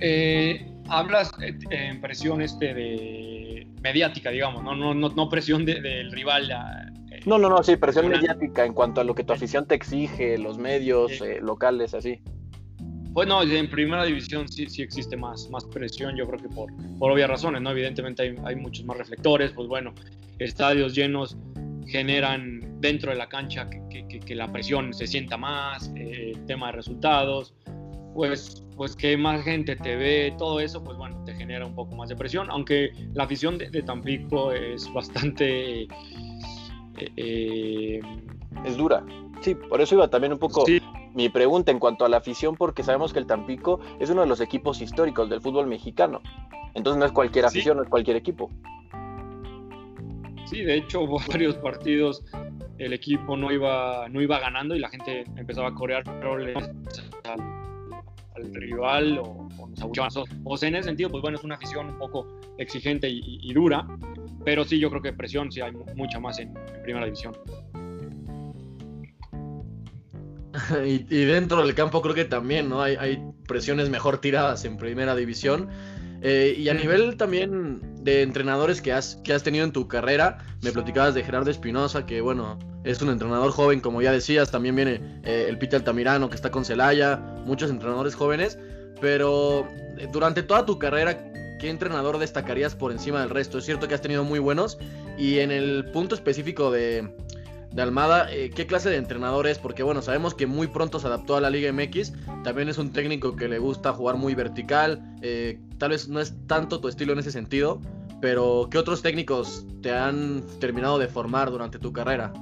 Eh, 0.00 0.66
hablas 0.88 1.32
eh, 1.40 1.56
en 1.70 2.00
presión 2.00 2.42
este 2.42 2.74
de 2.74 3.35
mediática, 3.86 4.30
digamos, 4.30 4.62
no, 4.64 4.74
no, 4.74 4.94
no, 4.94 5.28
presión 5.28 5.64
del 5.64 6.10
rival. 6.10 6.50
Eh, 7.10 7.20
no, 7.24 7.38
no, 7.38 7.48
no, 7.48 7.62
sí, 7.62 7.76
presión 7.76 8.08
mediática 8.08 8.64
en 8.64 8.72
cuanto 8.72 9.00
a 9.00 9.04
lo 9.04 9.14
que 9.14 9.24
tu 9.24 9.32
afición 9.32 9.66
te 9.66 9.74
exige, 9.74 10.38
los 10.38 10.58
medios 10.58 11.20
eh, 11.20 11.38
locales, 11.40 11.94
así. 11.94 12.20
Pues 13.12 13.26
no, 13.28 13.42
en 13.42 13.70
primera 13.70 14.04
división 14.04 14.48
sí, 14.48 14.66
sí 14.66 14.82
existe 14.82 15.16
más, 15.16 15.48
más 15.50 15.64
presión, 15.64 16.16
yo 16.16 16.26
creo 16.26 16.38
que 16.38 16.48
por, 16.48 16.70
por 16.98 17.12
obvias 17.12 17.30
razones, 17.30 17.62
¿no? 17.62 17.70
Evidentemente 17.70 18.22
hay, 18.22 18.34
hay 18.44 18.56
muchos 18.56 18.84
más 18.84 18.98
reflectores, 18.98 19.52
pues 19.52 19.68
bueno, 19.68 19.94
estadios 20.38 20.94
llenos 20.94 21.36
generan 21.86 22.80
dentro 22.80 23.12
de 23.12 23.16
la 23.16 23.28
cancha 23.28 23.70
que, 23.70 24.06
que, 24.06 24.20
que 24.20 24.34
la 24.34 24.52
presión 24.52 24.92
se 24.92 25.06
sienta 25.06 25.36
más, 25.36 25.90
el 25.94 26.44
tema 26.46 26.66
de 26.66 26.72
resultados, 26.72 27.54
pues, 28.16 28.64
pues 28.76 28.96
que 28.96 29.16
más 29.16 29.42
gente 29.44 29.76
te 29.76 29.94
ve, 29.94 30.34
todo 30.38 30.58
eso, 30.58 30.82
pues 30.82 30.96
bueno, 30.96 31.22
te 31.24 31.34
genera 31.34 31.66
un 31.66 31.74
poco 31.74 31.94
más 31.94 32.08
de 32.08 32.16
presión, 32.16 32.50
aunque 32.50 32.90
la 33.12 33.24
afición 33.24 33.58
de, 33.58 33.82
Tampico 33.82 34.52
es 34.52 34.90
bastante... 34.92 35.82
Eh, 35.82 35.88
eh, 37.16 38.00
es 38.64 38.76
dura. 38.78 39.04
Sí, 39.42 39.54
por 39.54 39.82
eso 39.82 39.96
iba 39.96 40.08
también 40.08 40.32
un 40.32 40.38
poco 40.38 40.64
mi 41.14 41.28
pregunta 41.28 41.70
en 41.70 41.78
cuanto 41.78 42.06
a 42.06 42.08
la 42.08 42.16
afición, 42.16 42.56
porque 42.56 42.82
sabemos 42.82 43.12
que 43.12 43.18
el 43.18 43.26
Tampico 43.26 43.80
es 44.00 44.08
uno 44.08 44.22
de 44.22 44.26
los 44.26 44.40
equipos 44.40 44.80
históricos 44.80 45.28
del 45.28 45.42
fútbol 45.42 45.66
mexicano. 45.66 46.22
Entonces 46.74 46.98
no 46.98 47.04
es 47.04 47.12
cualquier 47.12 47.44
afición, 47.44 47.76
no 47.76 47.82
es 47.82 47.88
cualquier 47.90 48.16
equipo. 48.16 48.50
Sí, 50.46 50.62
de 50.62 50.76
hecho, 50.76 51.06
varios 51.28 51.56
partidos 51.56 52.24
el 52.78 52.92
equipo 52.92 53.36
no 53.36 53.52
iba, 53.52 54.08
no 54.08 54.20
iba 54.20 54.38
ganando 54.38 54.74
y 54.74 54.78
la 54.78 54.88
gente 54.88 55.24
empezaba 55.36 55.68
a 55.68 55.74
corear 55.74 56.04
roles 56.22 56.56
al 57.24 57.55
rival 58.52 59.18
o, 59.18 59.48
o 60.44 60.56
sea, 60.56 60.68
en 60.68 60.76
ese 60.76 60.88
sentido, 60.88 61.10
pues 61.10 61.22
bueno, 61.22 61.36
es 61.38 61.44
una 61.44 61.56
afición 61.56 61.86
un 61.88 61.98
poco 61.98 62.26
exigente 62.58 63.08
y, 63.08 63.52
dura, 63.52 63.86
pero 64.44 64.64
sí, 64.64 64.78
yo 64.78 64.90
creo 64.90 65.02
que 65.02 65.12
presión 65.12 65.50
sí 65.52 65.60
hay 65.60 65.72
mucha 65.94 66.18
más 66.20 66.38
en, 66.38 66.54
primera 66.82 67.04
división. 67.04 67.36
y, 70.86 70.98
dentro 71.24 71.64
del 71.64 71.74
campo 71.74 72.00
creo 72.02 72.14
que 72.14 72.24
también, 72.24 72.68
¿no? 72.68 72.82
Hay, 72.82 72.96
hay 72.98 73.22
presiones 73.46 73.90
mejor 73.90 74.18
tiradas 74.18 74.64
en 74.64 74.76
primera 74.76 75.14
división. 75.14 75.68
Eh, 76.22 76.56
y 76.58 76.68
a 76.70 76.74
nivel 76.74 77.16
también 77.16 77.80
de 78.06 78.22
entrenadores 78.22 78.80
que 78.80 78.92
has, 78.92 79.16
que 79.16 79.34
has 79.34 79.42
tenido 79.42 79.64
en 79.64 79.72
tu 79.72 79.88
carrera, 79.88 80.38
me 80.62 80.70
platicabas 80.70 81.12
de 81.12 81.24
Gerardo 81.24 81.50
Espinosa, 81.50 82.06
que 82.06 82.20
bueno, 82.20 82.56
es 82.84 83.02
un 83.02 83.10
entrenador 83.10 83.50
joven, 83.50 83.80
como 83.80 84.00
ya 84.00 84.12
decías, 84.12 84.50
también 84.50 84.76
viene 84.76 85.20
eh, 85.24 85.46
el 85.48 85.58
Peter 85.58 85.80
Altamirano, 85.80 86.30
que 86.30 86.36
está 86.36 86.52
con 86.52 86.64
Celaya, 86.64 87.16
muchos 87.44 87.68
entrenadores 87.68 88.14
jóvenes, 88.14 88.58
pero 89.00 89.68
eh, 89.98 90.08
durante 90.12 90.44
toda 90.44 90.64
tu 90.64 90.78
carrera, 90.78 91.32
¿qué 91.58 91.68
entrenador 91.68 92.18
destacarías 92.18 92.76
por 92.76 92.92
encima 92.92 93.20
del 93.20 93.30
resto? 93.30 93.58
Es 93.58 93.64
cierto 93.64 93.88
que 93.88 93.94
has 93.94 94.02
tenido 94.02 94.22
muy 94.22 94.38
buenos, 94.38 94.78
y 95.18 95.40
en 95.40 95.50
el 95.50 95.86
punto 95.90 96.14
específico 96.14 96.70
de, 96.70 97.12
de 97.76 97.82
Almada, 97.82 98.32
eh, 98.32 98.48
¿qué 98.48 98.66
clase 98.66 98.88
de 98.88 98.96
entrenador 98.96 99.46
es? 99.46 99.58
Porque 99.58 99.82
bueno, 99.82 100.00
sabemos 100.00 100.34
que 100.34 100.46
muy 100.46 100.66
pronto 100.66 100.98
se 100.98 101.08
adaptó 101.08 101.36
a 101.36 101.42
la 101.42 101.50
Liga 101.50 101.70
MX, 101.70 102.14
también 102.42 102.70
es 102.70 102.78
un 102.78 102.90
técnico 102.90 103.36
que 103.36 103.48
le 103.48 103.58
gusta 103.58 103.92
jugar 103.92 104.16
muy 104.16 104.34
vertical, 104.34 105.14
eh, 105.20 105.60
tal 105.76 105.90
vez 105.90 106.08
no 106.08 106.18
es 106.18 106.34
tanto 106.46 106.80
tu 106.80 106.88
estilo 106.88 107.12
en 107.12 107.18
ese 107.18 107.30
sentido, 107.30 107.82
pero 108.22 108.68
¿qué 108.70 108.78
otros 108.78 109.02
técnicos 109.02 109.66
te 109.82 109.92
han 109.92 110.42
terminado 110.58 110.98
de 110.98 111.06
formar 111.06 111.50
durante 111.50 111.78
tu 111.78 111.92
carrera? 111.92 112.32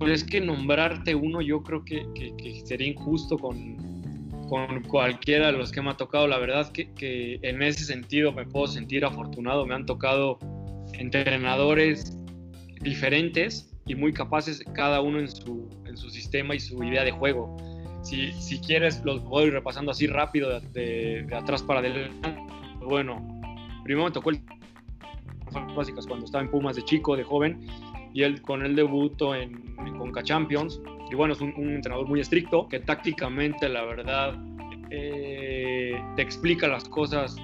Pues 0.00 0.14
es 0.14 0.24
que 0.24 0.40
nombrarte 0.40 1.14
uno 1.14 1.40
yo 1.40 1.62
creo 1.62 1.84
que, 1.84 2.04
sería 2.64 2.88
injusto 2.88 3.38
con, 3.38 3.76
con 4.48 4.82
cualquiera 4.88 5.46
de 5.46 5.52
los 5.52 5.70
que 5.70 5.80
me 5.80 5.90
ha 5.90 5.96
tocado. 5.96 6.26
La 6.26 6.38
verdad 6.38 6.72
que, 6.72 6.92
que 6.94 7.38
en 7.42 7.62
ese 7.62 7.84
sentido 7.84 8.32
me 8.32 8.44
puedo 8.44 8.66
sentir 8.66 9.04
afortunado. 9.04 9.64
Me 9.64 9.76
han 9.76 9.86
tocado 9.86 10.40
entrenadores 10.94 12.18
diferentes 12.82 13.72
y 13.86 13.94
muy 13.94 14.12
capaces 14.12 14.62
cada 14.74 15.00
uno 15.00 15.18
en 15.18 15.28
su, 15.28 15.68
en 15.86 15.96
su 15.96 16.10
sistema 16.10 16.54
y 16.54 16.60
su 16.60 16.82
idea 16.82 17.04
de 17.04 17.12
juego. 17.12 17.56
Si, 18.02 18.32
si 18.32 18.60
quieres, 18.60 19.02
los 19.04 19.22
voy 19.22 19.50
repasando 19.50 19.90
así 19.92 20.06
rápido 20.06 20.60
de, 20.60 21.24
de, 21.24 21.34
atrás 21.34 21.62
para 21.62 21.80
adelante. 21.80 22.34
Bueno, 22.80 23.24
primero 23.84 24.06
me 24.06 24.12
tocó 24.12 24.30
el 24.30 24.40
básicas 25.76 26.06
cuando 26.06 26.24
estaba 26.24 26.42
en 26.42 26.50
Pumas 26.50 26.76
de 26.76 26.82
chico, 26.82 27.16
de 27.16 27.24
joven, 27.24 27.66
y 28.14 28.22
él 28.22 28.40
con 28.42 28.64
el 28.64 28.74
debuto 28.74 29.34
en, 29.34 29.76
en 29.78 29.98
Conca 29.98 30.22
Champions. 30.22 30.80
Y 31.10 31.14
bueno, 31.14 31.34
es 31.34 31.40
un, 31.40 31.52
un, 31.56 31.74
entrenador 31.74 32.08
muy 32.08 32.20
estricto 32.20 32.68
que 32.68 32.80
tácticamente, 32.80 33.68
la 33.68 33.84
verdad, 33.84 34.34
eh, 34.90 36.02
te 36.16 36.22
explica 36.22 36.68
las 36.68 36.88
cosas, 36.88 37.36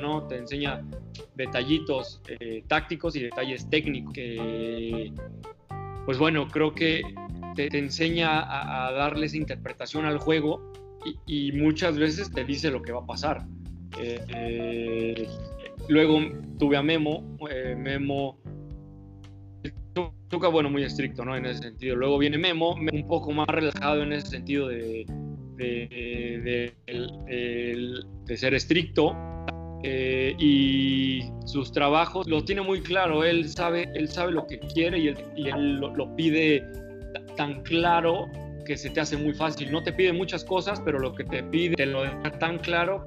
¿no? 0.00 0.22
Te 0.26 0.36
enseña 0.36 0.82
detallitos 1.34 2.20
eh, 2.28 2.64
tácticos 2.68 3.16
y 3.16 3.22
detalles 3.22 3.68
técnicos 3.70 4.14
pues 6.04 6.18
bueno, 6.18 6.48
creo 6.48 6.74
que 6.74 7.02
te, 7.54 7.78
enseña 7.78 8.42
a, 8.86 8.92
darles 8.92 9.34
interpretación 9.34 10.04
al 10.04 10.18
juego 10.18 10.72
y, 11.26 11.52
muchas 11.52 11.98
veces 11.98 12.30
te 12.30 12.44
dice 12.44 12.70
lo 12.70 12.82
que 12.82 12.92
va 12.92 13.00
a 13.00 13.06
pasar. 13.06 13.46
Eh, 13.98 14.20
eh, 14.28 15.28
luego 15.88 16.20
tuve 16.58 16.76
a 16.76 16.82
Memo, 16.82 17.38
Memo 17.78 18.38
bueno, 20.50 20.68
muy 20.68 20.82
estricto, 20.82 21.24
¿no? 21.24 21.36
En 21.36 21.46
ese 21.46 21.62
sentido. 21.62 21.96
Luego 21.96 22.18
viene 22.18 22.36
Memo, 22.36 22.74
un 22.74 23.06
poco 23.06 23.32
más 23.32 23.46
relajado 23.48 24.02
en 24.02 24.12
ese 24.12 24.26
sentido 24.26 24.68
de, 24.68 25.06
de, 25.56 26.74
de 28.26 28.36
ser 28.36 28.54
estricto, 28.54 29.16
eh, 29.86 30.34
y 30.38 31.30
sus 31.44 31.70
trabajos 31.70 32.26
los 32.26 32.46
tiene 32.46 32.62
muy 32.62 32.80
claro. 32.80 33.22
Él 33.22 33.46
sabe, 33.50 33.86
él 33.94 34.08
sabe 34.08 34.32
lo 34.32 34.46
que 34.46 34.58
quiere 34.58 34.98
y 34.98 35.08
él, 35.08 35.76
lo, 35.76 36.16
pide 36.16 36.66
tan 37.36 37.62
claro 37.64 38.26
que 38.64 38.78
se 38.78 38.88
te 38.88 39.00
hace 39.00 39.18
muy 39.18 39.34
fácil. 39.34 39.70
No 39.70 39.82
te 39.82 39.92
pide 39.92 40.14
muchas 40.14 40.42
cosas, 40.42 40.80
pero 40.82 40.98
lo 40.98 41.14
que 41.14 41.24
te 41.24 41.42
pide 41.42 41.76
te 41.76 41.84
lo 41.84 42.02
deja 42.02 42.30
tan 42.38 42.58
claro 42.60 43.06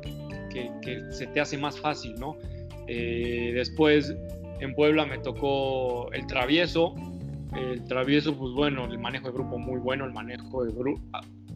que, 0.52 1.02
se 1.10 1.26
te 1.26 1.40
hace 1.40 1.58
más 1.58 1.80
fácil, 1.80 2.14
¿no? 2.20 2.38
Eh, 2.88 3.52
después 3.56 4.16
en 4.60 4.76
Puebla 4.76 5.08
me 5.08 5.18
tocó 5.18 6.12
el 6.14 6.28
travieso. 6.28 6.94
El 7.56 7.84
travieso, 7.86 8.38
pues 8.38 8.54
bueno, 8.54 8.86
el 8.86 9.00
manejo 9.00 9.28
de 9.28 9.34
grupo 9.34 9.58
muy 9.58 9.80
bueno, 9.80 10.06
el 10.06 10.14
manejo 10.14 10.64
de 10.64 10.72
grupo. 10.74 11.02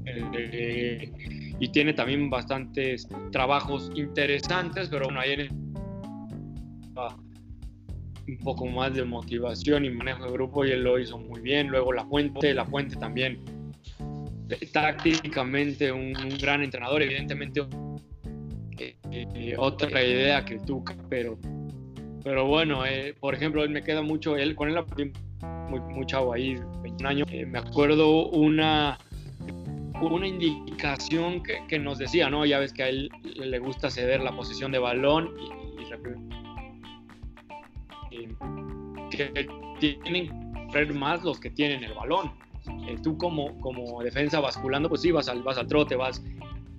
Eh, 0.08 1.51
y 1.62 1.70
tiene 1.70 1.94
también 1.94 2.28
bastantes 2.28 3.08
trabajos 3.32 3.92
interesantes, 3.94 4.90
pero 4.90 5.06
bueno, 5.06 5.20
ahí 5.20 5.48
un 8.28 8.38
poco 8.40 8.66
más 8.66 8.96
de 8.96 9.06
motivación 9.06 9.86
y 9.86 9.92
manejo 9.92 10.26
de 10.26 10.32
grupo 10.32 10.66
y 10.66 10.72
él 10.72 10.84
lo 10.84 10.98
hizo 10.98 11.20
muy 11.20 11.40
bien. 11.42 11.68
Luego 11.68 11.94
La 11.94 12.04
Fuente, 12.06 12.56
La 12.56 12.66
Fuente 12.66 12.96
también 12.96 13.40
tácticamente 14.74 15.92
un, 15.92 16.14
gran 16.42 16.64
entrenador, 16.64 17.04
evidentemente 17.04 17.62
eh, 18.80 18.96
eh, 19.12 19.56
otra 19.56 20.04
idea 20.04 20.44
que 20.44 20.58
tú, 20.58 20.84
pero, 21.10 21.38
pero 22.24 22.48
bueno, 22.48 22.88
eh, 22.88 23.16
por 23.20 23.36
ejemplo, 23.36 23.64
él 23.64 23.70
me 23.70 23.84
queda 23.84 24.02
mucho, 24.02 24.36
él 24.36 24.56
con 24.56 24.68
él 24.68 24.84
muy, 25.70 25.80
muy 25.80 26.06
chavo 26.08 26.34
ahí, 26.34 26.56
21 26.82 27.08
años, 27.08 27.28
me 27.48 27.60
acuerdo 27.60 28.30
una 28.30 28.98
una 30.10 30.28
indicación 30.28 31.44
que, 31.44 31.66
que, 31.68 31.80
nos 31.80 31.98
decía, 31.98 32.30
¿no? 32.30 32.46
Ya 32.46 32.60
ves 32.60 32.74
que 32.74 32.84
a 32.84 32.90
él 32.90 33.10
le 33.24 33.60
gusta 33.60 33.90
ceder 33.90 34.22
la 34.22 34.32
posición 34.36 34.72
de 34.72 34.80
balón 34.80 35.34
y, 35.40 35.52
que 39.16 39.48
tienen 39.80 40.70
que 40.72 40.86
más 40.94 41.24
los 41.24 41.40
que 41.40 41.50
tienen 41.50 41.84
el 41.84 41.94
balón. 41.94 42.32
Eh, 42.88 42.98
tú 43.04 43.18
como, 43.18 43.60
como 43.60 44.02
defensa 44.04 44.40
basculando, 44.40 44.88
pues 44.90 45.02
sí, 45.02 45.12
vas 45.12 45.28
al, 45.28 45.42
vas 45.44 45.58
al 45.58 45.68
trote, 45.68 45.96
vas, 45.96 46.24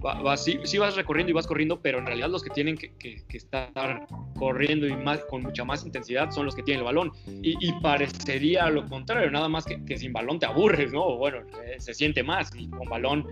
vas, 0.02 0.44
sí, 0.44 0.78
vas 0.78 0.96
recorriendo 0.96 1.30
y 1.30 1.34
vas 1.34 1.46
corriendo, 1.46 1.80
pero 1.80 1.98
en 1.98 2.06
realidad 2.06 2.28
los 2.28 2.42
que 2.42 2.50
tienen 2.50 2.76
que, 2.76 2.92
que, 2.96 3.36
estar 3.36 4.06
corriendo 4.38 4.86
y 4.86 4.96
más, 4.96 5.24
con 5.24 5.42
mucha 5.42 5.64
más 5.64 5.84
intensidad 5.84 6.30
son 6.30 6.46
los 6.46 6.54
que 6.54 6.62
tienen 6.62 6.80
el 6.80 6.84
balón. 6.84 7.12
Y, 7.42 7.72
parecería 7.80 8.68
lo 8.70 8.86
contrario, 8.88 9.30
nada 9.30 9.48
más 9.48 9.64
que, 9.64 9.96
sin 9.96 10.12
balón 10.12 10.38
te 10.38 10.46
aburres, 10.46 10.92
¿no? 10.92 11.16
Bueno, 11.16 11.38
eh, 11.64 11.76
se 11.78 11.94
siente 11.94 12.22
más 12.22 12.50
y 12.56 12.68
con 12.68 12.88
balón, 12.88 13.26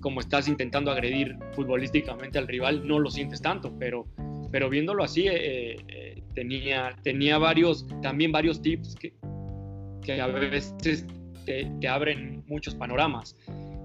como 0.00 0.20
estás 0.20 0.48
intentando 0.48 0.90
agredir 0.90 1.36
futbolísticamente 1.52 2.38
al 2.38 2.46
rival, 2.46 2.86
no 2.86 2.98
lo 2.98 3.10
sientes 3.10 3.40
tanto, 3.40 3.72
pero, 3.78 4.06
pero 4.50 4.68
viéndolo 4.68 5.02
así, 5.02 5.26
eh, 5.28 6.22
tenía, 6.34 6.94
tenía 7.02 7.38
varios, 7.38 7.86
también 8.02 8.32
varios 8.32 8.60
tips 8.60 8.94
que, 8.96 9.14
que 10.02 10.20
a 10.20 10.26
veces 10.26 11.06
te, 11.44 11.88
abren 11.88 12.44
muchos 12.46 12.74
panoramas. 12.74 13.36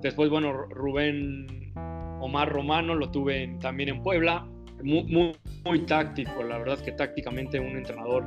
Después, 0.01 0.29
bueno, 0.29 0.53
Rubén 0.53 1.73
Omar 2.19 2.49
Romano 2.49 2.95
lo 2.95 3.09
tuve 3.09 3.55
también 3.59 3.89
en 3.89 4.03
Puebla, 4.03 4.47
muy, 4.83 5.33
muy, 5.65 5.79
táctico, 5.85 6.43
la 6.43 6.57
verdad 6.57 6.79
que 6.79 6.91
tácticamente 6.93 7.59
un 7.59 7.77
entrenador 7.77 8.23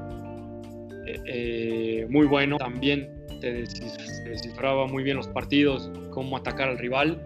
eh, 1.06 1.20
eh, 1.26 2.06
muy 2.10 2.26
bueno, 2.26 2.58
también 2.58 3.08
te 3.40 3.52
descifraba 3.52 4.86
muy 4.86 5.02
bien 5.02 5.16
los 5.16 5.28
partidos, 5.28 5.90
cómo 6.10 6.36
atacar 6.36 6.68
al 6.68 6.78
rival, 6.78 7.22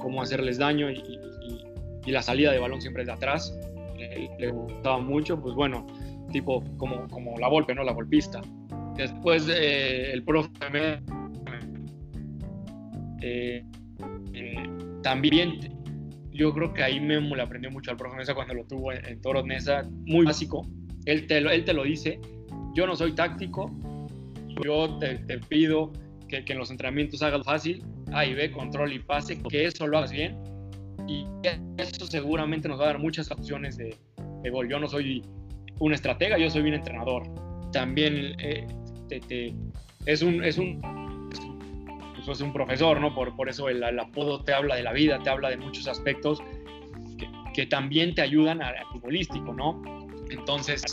cómo 0.00 0.22
hacerles 0.22 0.58
daño 0.58 0.90
y, 0.90 1.20
la 2.06 2.22
salida 2.22 2.52
de 2.52 2.60
balón 2.60 2.80
siempre 2.80 3.04
de 3.04 3.10
atrás, 3.10 3.52
le, 4.38 4.48
gustaba 4.48 5.00
mucho, 5.00 5.40
pues 5.42 5.56
bueno, 5.56 5.84
tipo 6.30 6.62
como, 6.76 7.08
como 7.08 7.36
la 7.38 7.48
golpe, 7.48 7.74
¿no? 7.74 7.82
La 7.82 7.92
golpista. 7.92 8.40
Después 8.96 9.48
eh, 9.48 10.12
el 10.12 10.22
profe 10.22 11.00
eh, 13.20 13.64
también 15.06 15.60
yo 16.32 16.52
creo 16.52 16.74
que 16.74 16.82
ahí 16.82 16.98
Memo 16.98 17.36
le 17.36 17.42
aprendió 17.42 17.70
mucho 17.70 17.92
al 17.92 17.96
profe 17.96 18.16
Mesa 18.16 18.34
cuando 18.34 18.54
lo 18.54 18.64
tuvo 18.64 18.90
en, 18.90 19.06
en 19.06 19.20
Toros 19.20 19.44
Mesa, 19.44 19.88
muy 20.04 20.26
básico. 20.26 20.66
Él 21.04 21.28
te, 21.28 21.40
lo, 21.40 21.52
él 21.52 21.64
te 21.64 21.72
lo 21.72 21.84
dice, 21.84 22.18
yo 22.74 22.88
no 22.88 22.96
soy 22.96 23.14
táctico, 23.14 23.70
yo 24.64 24.98
te, 24.98 25.16
pido 25.48 25.92
que, 26.28 26.44
que, 26.44 26.54
en 26.54 26.58
los 26.58 26.72
entrenamientos 26.72 27.22
hagas 27.22 27.44
fácil, 27.44 27.84
A 28.12 28.26
y 28.26 28.34
B, 28.34 28.50
control 28.50 28.94
y 28.94 28.98
pase, 28.98 29.40
que 29.44 29.66
eso 29.66 29.86
lo 29.86 29.98
hagas 29.98 30.10
bien 30.10 30.36
y 31.06 31.24
eso 31.78 32.04
seguramente 32.08 32.66
nos 32.68 32.80
va 32.80 32.84
a 32.84 32.86
dar 32.88 32.98
muchas 32.98 33.30
opciones 33.30 33.76
de, 33.76 33.94
de 34.42 34.50
gol. 34.50 34.68
Yo 34.68 34.80
no 34.80 34.88
soy 34.88 35.22
un 35.78 35.94
estratega, 35.94 36.36
yo 36.36 36.50
soy 36.50 36.62
un 36.62 36.74
entrenador. 36.74 37.22
También 37.70 38.34
eh, 38.40 38.66
es 40.04 40.22
un, 40.22 40.42
es 40.42 40.58
un, 40.58 40.82
es 42.32 42.40
un 42.40 42.52
profesor, 42.52 43.00
¿no? 43.00 43.14
Por, 43.14 43.34
por 43.36 43.48
eso 43.48 43.68
el, 43.68 43.82
apodo 43.98 44.42
te 44.42 44.52
habla 44.52 44.76
de 44.76 44.82
la 44.82 44.92
vida, 44.92 45.18
te 45.22 45.30
habla 45.30 45.50
de 45.50 45.56
muchos 45.56 45.86
aspectos 45.88 46.42
que, 47.54 47.66
también 47.66 48.14
te 48.14 48.20
ayudan 48.20 48.62
al 48.62 48.74
futbolístico, 48.92 49.54
¿no? 49.54 49.82
Entonces, 50.28 50.84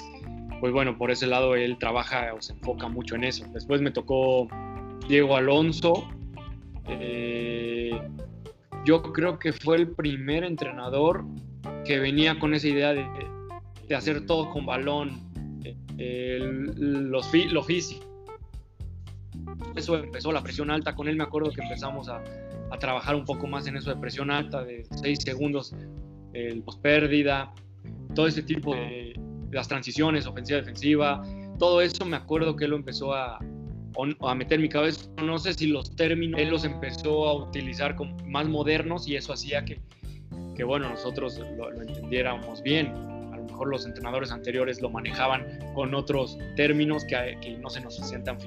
pues 0.61 0.71
bueno, 0.71 0.97
por 0.97 1.11
ese 1.11 1.27
lado 1.27 1.55
él 1.55 1.77
trabaja 1.77 2.33
o 2.33 2.41
se 2.41 2.53
enfoca 2.53 2.87
mucho 2.87 3.15
en 3.15 3.25
eso. 3.25 3.45
Después 3.53 3.81
me 3.81 3.91
tocó 3.91 4.47
Diego 5.09 5.35
Alonso. 5.35 6.07
Eh, 6.87 7.91
yo 8.85 9.01
creo 9.01 9.39
que 9.39 9.51
fue 9.51 9.75
el 9.75 9.89
primer 9.89 10.45
entrenador 10.45 11.25
que 11.85 11.99
venía 11.99 12.39
con 12.39 12.53
esa 12.53 12.69
idea 12.69 12.93
de, 12.93 13.05
de 13.89 13.95
hacer 13.95 14.25
todo 14.25 14.49
con 14.51 14.65
balón, 14.65 15.21
eh, 15.97 16.39
lo 16.77 17.21
físico 17.21 18.12
eso 19.75 19.97
empezó 19.97 20.31
la 20.31 20.41
presión 20.41 20.71
alta. 20.71 20.95
Con 20.95 21.07
él 21.07 21.15
me 21.15 21.23
acuerdo 21.23 21.51
que 21.51 21.61
empezamos 21.61 22.09
a, 22.09 22.23
trabajar 22.79 23.15
un 23.15 23.23
poco 23.23 23.45
más 23.45 23.67
en 23.67 23.77
eso 23.77 23.91
de 23.91 23.97
presión 23.97 24.31
alta, 24.31 24.63
de 24.63 24.83
6 24.99 25.19
segundos, 25.23 25.75
el 26.33 26.63
post 26.63 26.81
pérdida, 26.81 27.53
todo 28.15 28.25
ese 28.25 28.41
tipo 28.41 28.73
de 28.73 29.13
las 29.51 29.67
transiciones, 29.67 30.25
ofensiva, 30.25 30.59
defensiva. 30.59 31.23
Todo 31.59 31.81
eso 31.81 32.03
me 32.03 32.17
acuerdo 32.17 32.55
que 32.55 32.65
él 32.65 32.71
lo 32.71 32.77
empezó 32.77 33.13
a, 33.13 33.37
a 33.37 34.35
meter 34.35 34.55
en 34.55 34.61
mi 34.63 34.69
cabeza. 34.69 35.07
No 35.23 35.37
sé 35.37 35.53
si 35.53 35.67
los 35.67 35.95
términos 35.95 36.41
él 36.41 36.49
los 36.49 36.65
empezó 36.65 37.27
a 37.27 37.33
utilizar 37.47 37.95
como 37.95 38.17
más 38.25 38.47
modernos 38.47 39.07
y 39.07 39.15
eso 39.15 39.33
hacía 39.33 39.63
que, 39.63 39.79
que 40.55 40.63
bueno, 40.63 40.89
nosotros 40.89 41.39
lo, 41.55 41.69
lo 41.69 41.81
entendiéramos 41.83 42.63
bien 42.63 43.12
mejor 43.53 43.69
los 43.69 43.85
entrenadores 43.85 44.31
anteriores 44.31 44.81
lo 44.81 44.89
manejaban 44.89 45.59
con 45.73 45.93
otros 45.93 46.37
términos 46.55 47.05
que, 47.05 47.37
que 47.41 47.57
no 47.57 47.69
se 47.69 47.81
nos 47.81 48.01
hacían 48.01 48.23
tan, 48.23 48.37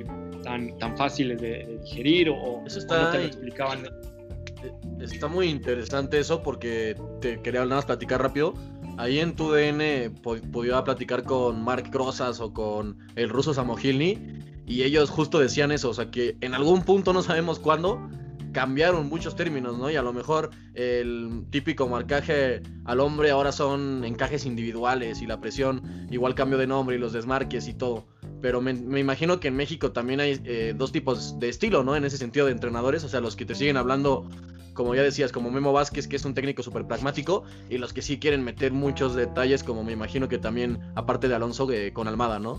tan, 0.42 0.76
tan 0.78 0.96
fáciles 0.96 1.40
de, 1.40 1.78
digerir 1.82 2.28
o, 2.30 2.62
eso 2.66 2.78
está, 2.78 3.12
te 3.12 3.18
lo 3.18 3.24
explicaban. 3.24 3.86
Eh, 3.86 4.72
está 5.00 5.28
muy 5.28 5.48
interesante 5.48 6.18
eso 6.18 6.42
porque 6.42 6.96
te 7.20 7.40
quería 7.40 7.60
nada 7.60 7.76
más 7.76 7.84
platicar 7.86 8.20
rápido. 8.20 8.54
Ahí 8.98 9.20
en 9.20 9.36
tu 9.36 9.52
DN 9.52 10.10
podía 10.52 10.82
platicar 10.82 11.22
con 11.22 11.62
Mark 11.62 11.90
Crozas 11.90 12.40
o 12.40 12.52
con 12.52 12.98
el 13.14 13.28
ruso 13.28 13.52
Samogilny 13.52 14.18
y 14.66 14.82
ellos 14.82 15.10
justo 15.10 15.38
decían 15.38 15.70
eso, 15.70 15.90
o 15.90 15.94
sea 15.94 16.10
que 16.10 16.36
en 16.40 16.54
algún 16.54 16.82
punto 16.82 17.12
no 17.12 17.22
sabemos 17.22 17.58
cuándo 17.58 18.08
cambiaron 18.56 19.10
muchos 19.10 19.36
términos, 19.36 19.76
¿no? 19.76 19.90
Y 19.90 19.96
a 19.96 20.02
lo 20.02 20.14
mejor 20.14 20.48
el 20.72 21.44
típico 21.50 21.86
marcaje 21.88 22.62
al 22.86 23.00
hombre 23.00 23.30
ahora 23.30 23.52
son 23.52 24.02
encajes 24.02 24.46
individuales 24.46 25.20
y 25.20 25.26
la 25.26 25.42
presión, 25.42 26.06
igual 26.10 26.34
cambio 26.34 26.56
de 26.56 26.66
nombre 26.66 26.96
y 26.96 26.98
los 26.98 27.12
desmarques 27.12 27.68
y 27.68 27.74
todo. 27.74 28.06
Pero 28.40 28.62
me, 28.62 28.70
imagino 28.98 29.40
que 29.40 29.48
en 29.48 29.56
México 29.56 29.92
también 29.92 30.20
hay 30.20 30.40
eh, 30.46 30.72
dos 30.74 30.90
tipos 30.90 31.38
de 31.38 31.50
estilo, 31.50 31.84
¿no? 31.84 31.96
En 31.96 32.06
ese 32.06 32.16
sentido 32.16 32.46
de 32.46 32.52
entrenadores, 32.52 33.04
o 33.04 33.10
sea, 33.10 33.20
los 33.20 33.36
que 33.36 33.44
te 33.44 33.54
siguen 33.54 33.76
hablando, 33.76 34.26
como 34.72 34.94
ya 34.94 35.02
decías, 35.02 35.32
como 35.32 35.50
Memo 35.50 35.74
Vázquez, 35.74 36.08
que 36.08 36.16
es 36.16 36.24
un 36.24 36.32
técnico 36.32 36.62
súper 36.62 36.86
pragmático, 36.86 37.44
y 37.68 37.76
los 37.76 37.92
que 37.92 38.00
sí 38.00 38.18
quieren 38.18 38.42
meter 38.42 38.72
muchos 38.72 39.14
detalles, 39.14 39.64
como 39.64 39.84
me 39.84 39.92
imagino 39.92 40.30
que 40.30 40.38
también, 40.38 40.80
aparte 40.94 41.28
de 41.28 41.34
Alonso, 41.34 41.70
eh, 41.70 41.92
con 41.92 42.08
Almada, 42.08 42.38
¿no? 42.38 42.58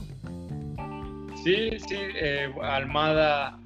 Sí, 1.43 1.71
sí, 1.79 1.97
eh, 1.97 2.53
Almada 2.61 3.59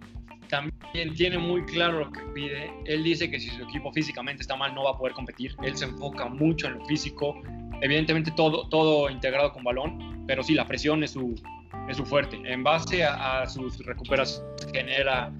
también 0.51 1.13
tiene 1.15 1.37
muy 1.37 1.65
claro 1.65 1.99
lo 1.99 2.11
que 2.11 2.21
pide. 2.33 2.71
Él 2.85 3.03
dice 3.03 3.31
que 3.31 3.39
si 3.39 3.49
su 3.49 3.63
equipo 3.63 3.91
físicamente 3.91 4.41
está 4.41 4.55
mal 4.55 4.75
no 4.75 4.83
va 4.83 4.91
a 4.91 4.97
poder 4.97 5.13
competir. 5.13 5.55
Él 5.63 5.75
se 5.75 5.85
enfoca 5.85 6.27
mucho 6.27 6.67
en 6.67 6.75
lo 6.75 6.85
físico. 6.85 7.41
Evidentemente 7.81 8.31
todo, 8.35 8.67
todo 8.67 9.09
integrado 9.09 9.53
con 9.53 9.63
balón, 9.63 10.25
pero 10.27 10.43
sí, 10.43 10.53
la 10.53 10.67
presión 10.67 11.03
es 11.03 11.11
su, 11.11 11.41
es 11.87 11.97
su 11.97 12.05
fuerte. 12.05 12.39
En 12.45 12.63
base 12.63 13.03
a, 13.03 13.47
sus 13.47 13.83
recuperaciones 13.85 14.67
genera 14.71 15.33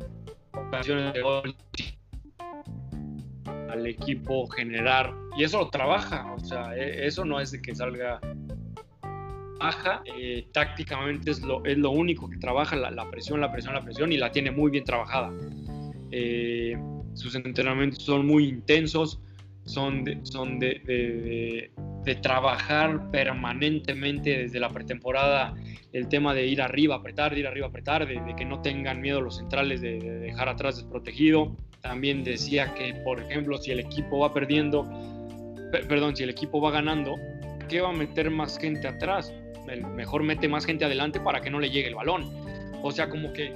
ocasiones 0.54 1.13
de 1.13 1.21
gol 1.21 1.56
al 3.69 3.86
equipo 3.86 4.47
generar 4.47 5.13
y 5.38 5.43
eso 5.43 5.60
lo 5.60 5.69
trabaja, 5.69 6.34
o 6.34 6.39
sea, 6.39 6.76
e, 6.76 7.06
eso 7.06 7.24
no 7.24 7.39
es 7.39 7.52
de 7.52 7.62
que 7.62 7.74
salga 7.74 8.19
baja, 9.62 10.04
eh, 10.17 10.47
tácticamente 10.52 11.32
es 11.32 11.41
lo, 11.41 11.63
es 11.65 11.78
lo 11.78 11.91
único 11.91 12.30
que 12.30 12.38
trabaja, 12.38 12.76
la, 12.76 13.10
presión, 13.10 13.41
la 13.41 13.52
presión, 13.52 13.74
la 13.74 13.84
presión, 13.84 14.12
y 14.12 14.17
la 14.17 14.32
tiene 14.32 14.52
muy 14.52 14.71
bien 14.71 14.84
trabajada. 14.84 15.32
Eh, 16.12 16.78
sus 17.13 17.36
entrenamientos 17.36 18.04
son 18.04 18.26
muy 18.26 18.47
intensos, 18.47 19.19
son 19.65 20.04
de, 20.04 20.19
son 20.24 20.60
de, 20.60 21.71
de 22.04 22.15
trabajar 22.15 23.12
permanentemente 23.12 24.39
desde 24.39 24.60
la 24.60 24.69
pretemporada 24.69 25.54
el 25.93 26.08
tema 26.08 26.34
de 26.34 26.47
ir 26.47 26.62
arriba, 26.62 26.95
apretar, 26.95 27.34
de 27.34 27.41
ir 27.41 27.47
arriba, 27.47 27.67
apretar, 27.67 28.08
de, 28.08 28.36
que 28.36 28.45
no 28.45 28.62
tengan 28.62 29.02
miedo 29.02 29.21
los 29.21 29.38
centrales 29.38 29.82
de, 29.82 30.00
dejar 30.00 30.50
atrás 30.50 30.78
desprotegido. 30.78 31.56
También 31.82 32.24
decía 32.24 32.74
que, 32.74 32.93
por 33.04 33.19
ejemplo, 33.19 33.58
si 33.58 33.71
el 33.71 33.80
equipo 33.80 34.19
va 34.19 34.34
perdiendo, 34.34 34.89
perdón, 35.71 36.15
si 36.15 36.24
el 36.24 36.30
equipo 36.30 36.62
va 36.62 36.71
ganando, 36.71 37.15
¿qué 37.67 37.82
va 37.82 37.89
a 37.89 37.93
meter 37.93 38.30
más 38.32 38.58
gente 38.58 38.88
atrás? 38.88 39.34
Mejor 39.95 40.24
mete 40.24 40.47
más 40.47 40.65
gente 40.65 40.86
adelante 40.86 41.19
para 41.19 41.41
que 41.41 41.50
no 41.50 41.60
le 41.60 41.69
llegue 41.69 41.88
el 41.88 41.95
balón. 41.95 42.30
O 42.84 42.91
sea, 42.91 43.10
como 43.10 43.32
que, 43.34 43.54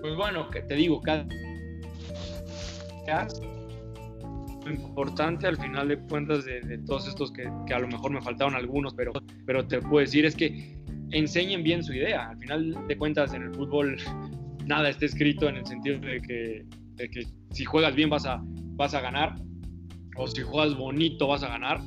pues 0.00 0.16
bueno, 0.16 0.48
que 0.50 0.62
te 0.62 0.74
digo, 0.74 1.00
cada 1.00 1.26
importante 4.66 5.46
al 5.46 5.56
final 5.56 5.88
de 5.88 5.98
cuentas 5.98 6.44
de, 6.44 6.78
todos 6.86 7.08
estos 7.08 7.32
que, 7.32 7.50
que, 7.66 7.74
a 7.74 7.80
lo 7.80 7.88
mejor 7.88 8.12
me 8.12 8.22
faltaron 8.22 8.54
algunos, 8.54 8.94
pero, 8.94 9.12
pero 9.44 9.66
te 9.66 9.80
puedo 9.80 9.98
decir 9.98 10.24
es 10.24 10.36
que 10.36 10.76
enseñen 11.10 11.62
bien 11.62 11.82
su 11.82 11.92
idea. 11.92 12.30
Al 12.30 12.38
final 12.38 12.86
de 12.86 12.96
cuentas 12.96 13.34
en 13.34 13.42
el 13.42 13.54
fútbol 13.54 13.96
nada 14.66 14.88
está 14.88 15.06
escrito 15.06 15.48
en 15.48 15.56
el 15.56 15.66
sentido 15.66 15.98
de 16.00 16.20
que, 16.20 16.64
de 16.94 17.08
que 17.08 17.26
si 17.50 17.64
juegas 17.64 17.94
bien 17.94 18.10
vas 18.10 18.26
a, 18.26 18.40
vas 18.42 18.94
a 18.94 19.00
ganar 19.00 19.36
o 20.16 20.26
si 20.26 20.42
juegas 20.42 20.76
bonito 20.76 21.26
vas 21.28 21.42
a 21.42 21.48
ganar. 21.48 21.80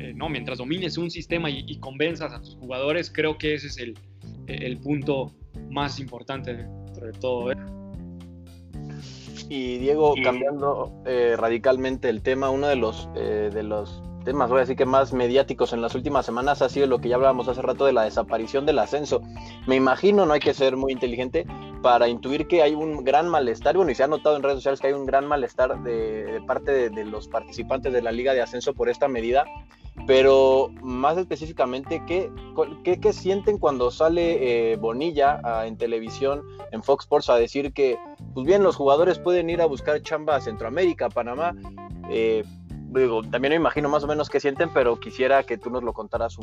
Eh, 0.00 0.14
no, 0.14 0.28
mientras 0.28 0.58
domines 0.58 0.96
un 0.96 1.10
sistema 1.10 1.50
y, 1.50 1.78
convenzas 1.78 2.32
a 2.32 2.40
tus 2.40 2.56
jugadores, 2.56 3.10
creo 3.10 3.36
que 3.36 3.54
ese 3.54 3.66
es 3.66 3.78
el, 3.78 3.98
el 4.46 4.78
punto 4.78 5.34
más 5.70 6.00
importante 6.00 6.54
de, 6.54 6.64
de 6.64 7.12
todo. 7.20 7.52
Y 9.50 9.78
Diego, 9.78 10.14
cambiando 10.22 11.02
eh, 11.06 11.34
radicalmente 11.36 12.08
el 12.08 12.22
tema, 12.22 12.50
uno 12.50 12.68
de 12.68 12.76
los, 12.76 13.08
eh, 13.16 13.50
de 13.52 13.62
los 13.62 14.02
temas, 14.20 14.50
voy 14.50 14.58
a 14.58 14.60
decir 14.60 14.76
que 14.76 14.86
más 14.86 15.12
mediáticos 15.12 15.72
en 15.72 15.80
las 15.82 15.94
últimas 15.94 16.26
semanas 16.26 16.62
ha 16.62 16.68
sido 16.68 16.86
lo 16.86 16.98
que 16.98 17.08
ya 17.08 17.16
hablábamos 17.16 17.48
hace 17.48 17.62
rato 17.62 17.86
de 17.86 17.92
la 17.92 18.04
desaparición 18.04 18.66
del 18.66 18.78
ascenso. 18.78 19.22
Me 19.66 19.76
imagino, 19.76 20.26
no 20.26 20.32
hay 20.32 20.40
que 20.40 20.54
ser 20.54 20.76
muy 20.76 20.92
inteligente 20.92 21.46
para 21.82 22.08
intuir 22.08 22.46
que 22.46 22.62
hay 22.62 22.74
un 22.74 23.04
gran 23.04 23.28
malestar, 23.28 23.76
bueno, 23.76 23.90
y 23.90 23.94
se 23.94 24.02
ha 24.02 24.06
notado 24.06 24.36
en 24.36 24.42
redes 24.42 24.56
sociales 24.56 24.80
que 24.80 24.88
hay 24.88 24.92
un 24.92 25.06
gran 25.06 25.26
malestar 25.26 25.82
de, 25.82 26.42
parte 26.46 26.90
de, 26.90 27.04
los 27.04 27.28
participantes 27.28 27.92
de 27.92 28.02
la 28.02 28.12
Liga 28.12 28.34
de 28.34 28.42
Ascenso 28.42 28.74
por 28.74 28.88
esta 28.88 29.08
medida, 29.08 29.44
pero 30.06 30.70
más 30.82 31.16
específicamente, 31.16 32.02
¿qué, 32.06 32.30
qué, 32.84 33.12
sienten 33.12 33.58
cuando 33.58 33.90
sale 33.90 34.72
eh, 34.72 34.76
Bonilla 34.76 35.40
ah, 35.42 35.66
en 35.66 35.76
televisión, 35.76 36.42
en 36.70 36.82
Fox 36.82 37.04
Sports, 37.04 37.30
a 37.30 37.36
decir 37.36 37.72
que, 37.72 37.98
pues 38.34 38.46
bien, 38.46 38.62
los 38.62 38.76
jugadores 38.76 39.18
pueden 39.18 39.50
ir 39.50 39.60
a 39.62 39.66
buscar 39.66 40.00
chamba 40.02 40.36
a 40.36 40.40
Centroamérica, 40.40 41.06
a 41.06 41.10
Panamá? 41.10 41.54
Eh, 42.10 42.44
también 43.30 43.52
me 43.52 43.56
imagino 43.56 43.88
más 43.88 44.04
o 44.04 44.06
menos 44.06 44.28
qué 44.28 44.40
sienten, 44.40 44.70
pero 44.72 44.98
quisiera 44.98 45.42
que 45.42 45.58
tú 45.58 45.70
nos 45.70 45.82
lo 45.82 45.92
contaras, 45.92 46.36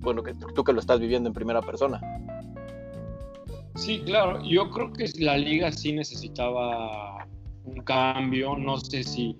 bueno, 0.00 0.22
que 0.22 0.34
tú 0.54 0.64
que 0.64 0.72
lo 0.72 0.80
estás 0.80 1.00
viviendo 1.00 1.28
en 1.28 1.34
primera 1.34 1.62
persona. 1.62 2.00
Sí, 3.74 4.02
claro, 4.04 4.42
yo 4.44 4.70
creo 4.70 4.92
que 4.92 5.08
la 5.18 5.36
liga 5.36 5.70
sí 5.70 5.92
necesitaba 5.92 7.26
un 7.64 7.82
cambio, 7.82 8.56
no 8.56 8.78
sé 8.78 9.04
si 9.04 9.38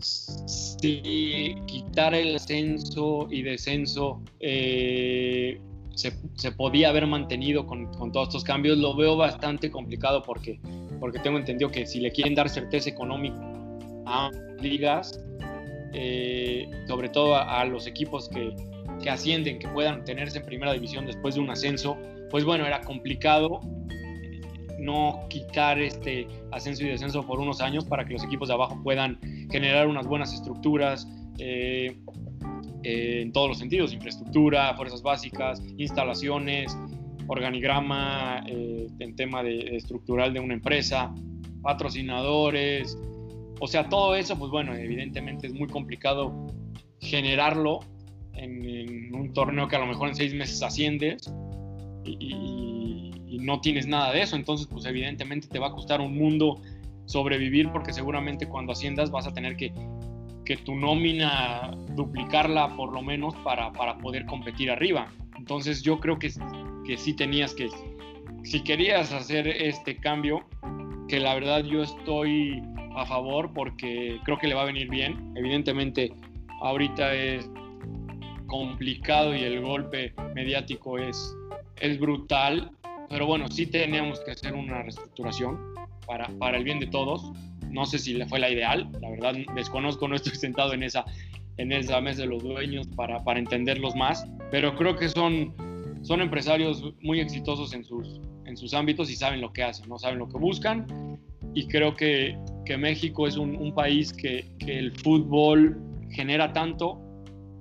si 0.00 1.56
quitar 1.66 2.14
el 2.14 2.36
ascenso 2.36 3.26
y 3.30 3.42
descenso 3.42 4.22
eh, 4.38 5.60
se, 5.94 6.52
podía 6.52 6.90
haber 6.90 7.06
mantenido 7.06 7.66
con, 7.66 7.90
todos 8.12 8.28
estos 8.28 8.44
cambios, 8.44 8.78
lo 8.78 8.94
veo 8.94 9.16
bastante 9.16 9.70
complicado 9.70 10.22
porque, 10.22 10.60
porque 11.00 11.18
tengo 11.18 11.38
entendido 11.38 11.70
que 11.70 11.86
si 11.86 12.00
le 12.00 12.12
quieren 12.12 12.36
dar 12.36 12.48
certeza 12.48 12.90
económica 12.90 13.40
a 14.06 14.30
ligas, 14.60 15.20
eh, 15.92 16.68
sobre 16.86 17.08
todo 17.08 17.36
a, 17.36 17.64
los 17.64 17.86
equipos 17.86 18.28
que, 18.28 18.54
que 19.02 19.10
ascienden, 19.10 19.58
que 19.58 19.68
puedan 19.68 20.04
tenerse 20.04 20.38
en 20.38 20.46
primera 20.46 20.72
división 20.72 21.06
después 21.06 21.34
de 21.34 21.40
un 21.40 21.50
ascenso, 21.50 21.96
pues 22.30 22.44
bueno, 22.44 22.66
era 22.66 22.80
complicado 22.80 23.60
no 24.78 25.26
quitar 25.28 25.78
este 25.78 26.26
ascenso 26.52 26.84
y 26.84 26.88
descenso 26.88 27.26
por 27.26 27.40
unos 27.40 27.60
años 27.60 27.84
para 27.84 28.04
que 28.04 28.14
los 28.14 28.24
equipos 28.24 28.48
de 28.48 28.54
abajo 28.54 28.80
puedan 28.82 29.18
generar 29.50 29.88
unas 29.88 30.06
buenas 30.06 30.32
estructuras 30.32 31.06
eh, 31.38 31.96
eh, 32.84 33.20
en 33.22 33.32
todos 33.32 33.48
los 33.48 33.58
sentidos, 33.58 33.92
infraestructura, 33.92 34.74
fuerzas 34.74 35.02
básicas, 35.02 35.62
instalaciones, 35.76 36.76
organigrama 37.26 38.42
eh, 38.46 38.86
en 39.00 39.16
tema 39.16 39.42
de, 39.42 39.76
estructural 39.76 40.32
de 40.32 40.40
una 40.40 40.54
empresa, 40.54 41.12
patrocinadores, 41.62 42.96
o 43.60 43.66
sea, 43.66 43.88
todo 43.88 44.14
eso, 44.14 44.38
pues 44.38 44.50
bueno, 44.50 44.74
evidentemente 44.74 45.46
es 45.46 45.54
muy 45.54 45.68
complicado 45.68 46.46
generarlo 47.00 47.80
en, 48.34 49.14
un 49.14 49.32
torneo 49.32 49.68
que 49.68 49.76
a 49.76 49.80
lo 49.80 49.86
mejor 49.86 50.08
en 50.08 50.14
seis 50.14 50.34
meses 50.34 50.62
asciendes 50.62 51.32
y 52.04 52.98
y 53.28 53.38
no 53.38 53.60
tienes 53.60 53.86
nada 53.86 54.12
de 54.12 54.22
eso, 54.22 54.36
entonces 54.36 54.66
pues 54.66 54.86
evidentemente 54.86 55.48
te 55.48 55.58
va 55.58 55.68
a 55.68 55.72
costar 55.72 56.00
un 56.00 56.16
mundo 56.16 56.60
sobrevivir 57.04 57.70
porque 57.70 57.92
seguramente 57.92 58.48
cuando 58.48 58.72
asciendas 58.72 59.10
vas 59.10 59.26
a 59.26 59.32
tener 59.32 59.56
que, 59.56 59.72
que 60.44 60.56
tu 60.56 60.74
nómina 60.74 61.70
duplicarla 61.94 62.74
por 62.74 62.92
lo 62.92 63.02
menos 63.02 63.34
para, 63.36 63.72
para 63.72 63.98
poder 63.98 64.24
competir 64.26 64.70
arriba. 64.70 65.12
Entonces 65.36 65.82
yo 65.82 66.00
creo 66.00 66.18
que, 66.18 66.30
que 66.86 66.96
sí 66.96 67.12
tenías 67.12 67.54
que, 67.54 67.68
si 68.44 68.62
querías 68.62 69.12
hacer 69.12 69.46
este 69.46 69.96
cambio, 69.96 70.40
que 71.06 71.20
la 71.20 71.34
verdad 71.34 71.64
yo 71.64 71.82
estoy 71.82 72.62
a 72.98 73.06
favor 73.06 73.52
porque 73.52 74.18
creo 74.24 74.38
que 74.38 74.46
le 74.46 74.54
va 74.54 74.62
a 74.62 74.66
venir 74.66 74.88
bien. 74.88 75.32
Evidentemente 75.36 76.12
ahorita 76.60 77.14
es 77.14 77.48
complicado 78.46 79.34
y 79.34 79.44
el 79.44 79.60
golpe 79.60 80.12
mediático 80.34 80.98
es, 80.98 81.36
es 81.80 81.98
brutal, 81.98 82.70
pero 83.08 83.26
bueno, 83.26 83.48
sí 83.50 83.66
teníamos 83.66 84.20
que 84.20 84.32
hacer 84.32 84.54
una 84.54 84.82
reestructuración 84.82 85.58
para, 86.06 86.28
para 86.38 86.58
el 86.58 86.64
bien 86.64 86.80
de 86.80 86.86
todos. 86.86 87.32
No 87.70 87.84
sé 87.84 87.98
si 87.98 88.20
fue 88.24 88.38
la 88.38 88.50
ideal, 88.50 88.90
la 89.00 89.10
verdad 89.10 89.34
desconozco, 89.54 90.08
no 90.08 90.16
estoy 90.16 90.34
sentado 90.34 90.72
en 90.72 90.82
esa, 90.82 91.04
en 91.58 91.72
esa 91.72 92.00
mesa 92.00 92.22
de 92.22 92.28
los 92.28 92.42
dueños 92.42 92.86
para, 92.96 93.22
para 93.22 93.38
entenderlos 93.38 93.94
más, 93.94 94.26
pero 94.50 94.74
creo 94.74 94.96
que 94.96 95.08
son, 95.08 95.54
son 96.02 96.22
empresarios 96.22 96.82
muy 97.02 97.20
exitosos 97.20 97.74
en 97.74 97.84
sus, 97.84 98.20
en 98.46 98.56
sus 98.56 98.72
ámbitos 98.72 99.10
y 99.10 99.16
saben 99.16 99.42
lo 99.42 99.52
que 99.52 99.62
hacen, 99.62 99.88
no 99.88 99.98
saben 99.98 100.18
lo 100.18 100.28
que 100.28 100.38
buscan. 100.38 101.07
Y 101.58 101.66
creo 101.66 101.96
que, 101.96 102.38
que 102.64 102.78
México 102.78 103.26
es 103.26 103.36
un, 103.36 103.56
un 103.56 103.74
país 103.74 104.12
que, 104.12 104.44
que, 104.60 104.78
el 104.78 104.92
fútbol 104.92 105.76
genera 106.08 106.52
tanto 106.52 107.00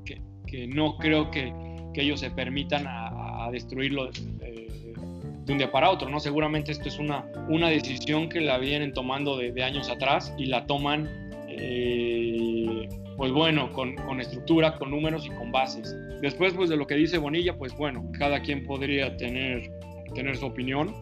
que, 0.06 0.22
que 0.46 0.68
no 0.68 0.98
creo 0.98 1.32
que, 1.32 1.52
ellos 1.96 2.20
se 2.20 2.30
permitan 2.30 2.86
a, 2.86 3.48
a 3.48 3.50
destruirlo 3.50 4.12
de 4.12 5.52
un 5.52 5.58
día 5.58 5.72
para 5.72 5.90
otro, 5.90 6.08
¿no? 6.10 6.20
Seguramente 6.20 6.72
esto 6.72 6.88
es 6.88 7.00
una, 7.00 7.26
una 7.50 7.70
decisión 7.70 8.30
que 8.30 8.40
la 8.40 8.60
vienen 8.60 8.94
tomando 8.94 9.36
de, 9.36 9.64
años 9.64 9.90
atrás 9.90 10.32
y 10.38 10.46
la 10.46 10.68
toman, 10.68 11.10
eh, 11.50 12.88
pues 13.18 13.32
bueno, 13.32 13.74
con, 13.74 13.96
con, 13.96 14.22
estructura, 14.22 14.78
con 14.78 14.92
números 14.92 15.26
y 15.26 15.30
con 15.30 15.52
bases. 15.52 15.96
Después, 16.22 16.54
pues 16.54 16.70
de 16.70 16.78
lo 16.78 16.86
que 16.86 16.94
dice 16.94 17.18
Bonilla, 17.18 17.58
pues 17.58 17.76
bueno, 17.76 18.08
cada 18.20 18.44
quien 18.44 18.64
podría 18.64 19.18
tener, 19.18 19.72
tener 20.14 20.38
su 20.38 20.46
opinión. 20.46 20.94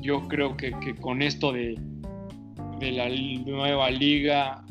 Yo 0.00 0.26
creo 0.26 0.56
que, 0.56 0.72
que 0.80 0.96
con 0.96 1.22
esto 1.22 1.52
de, 1.52 1.76
de 2.78 2.92
la 2.92 3.08
nueva 3.08 3.90
liga 3.90 4.64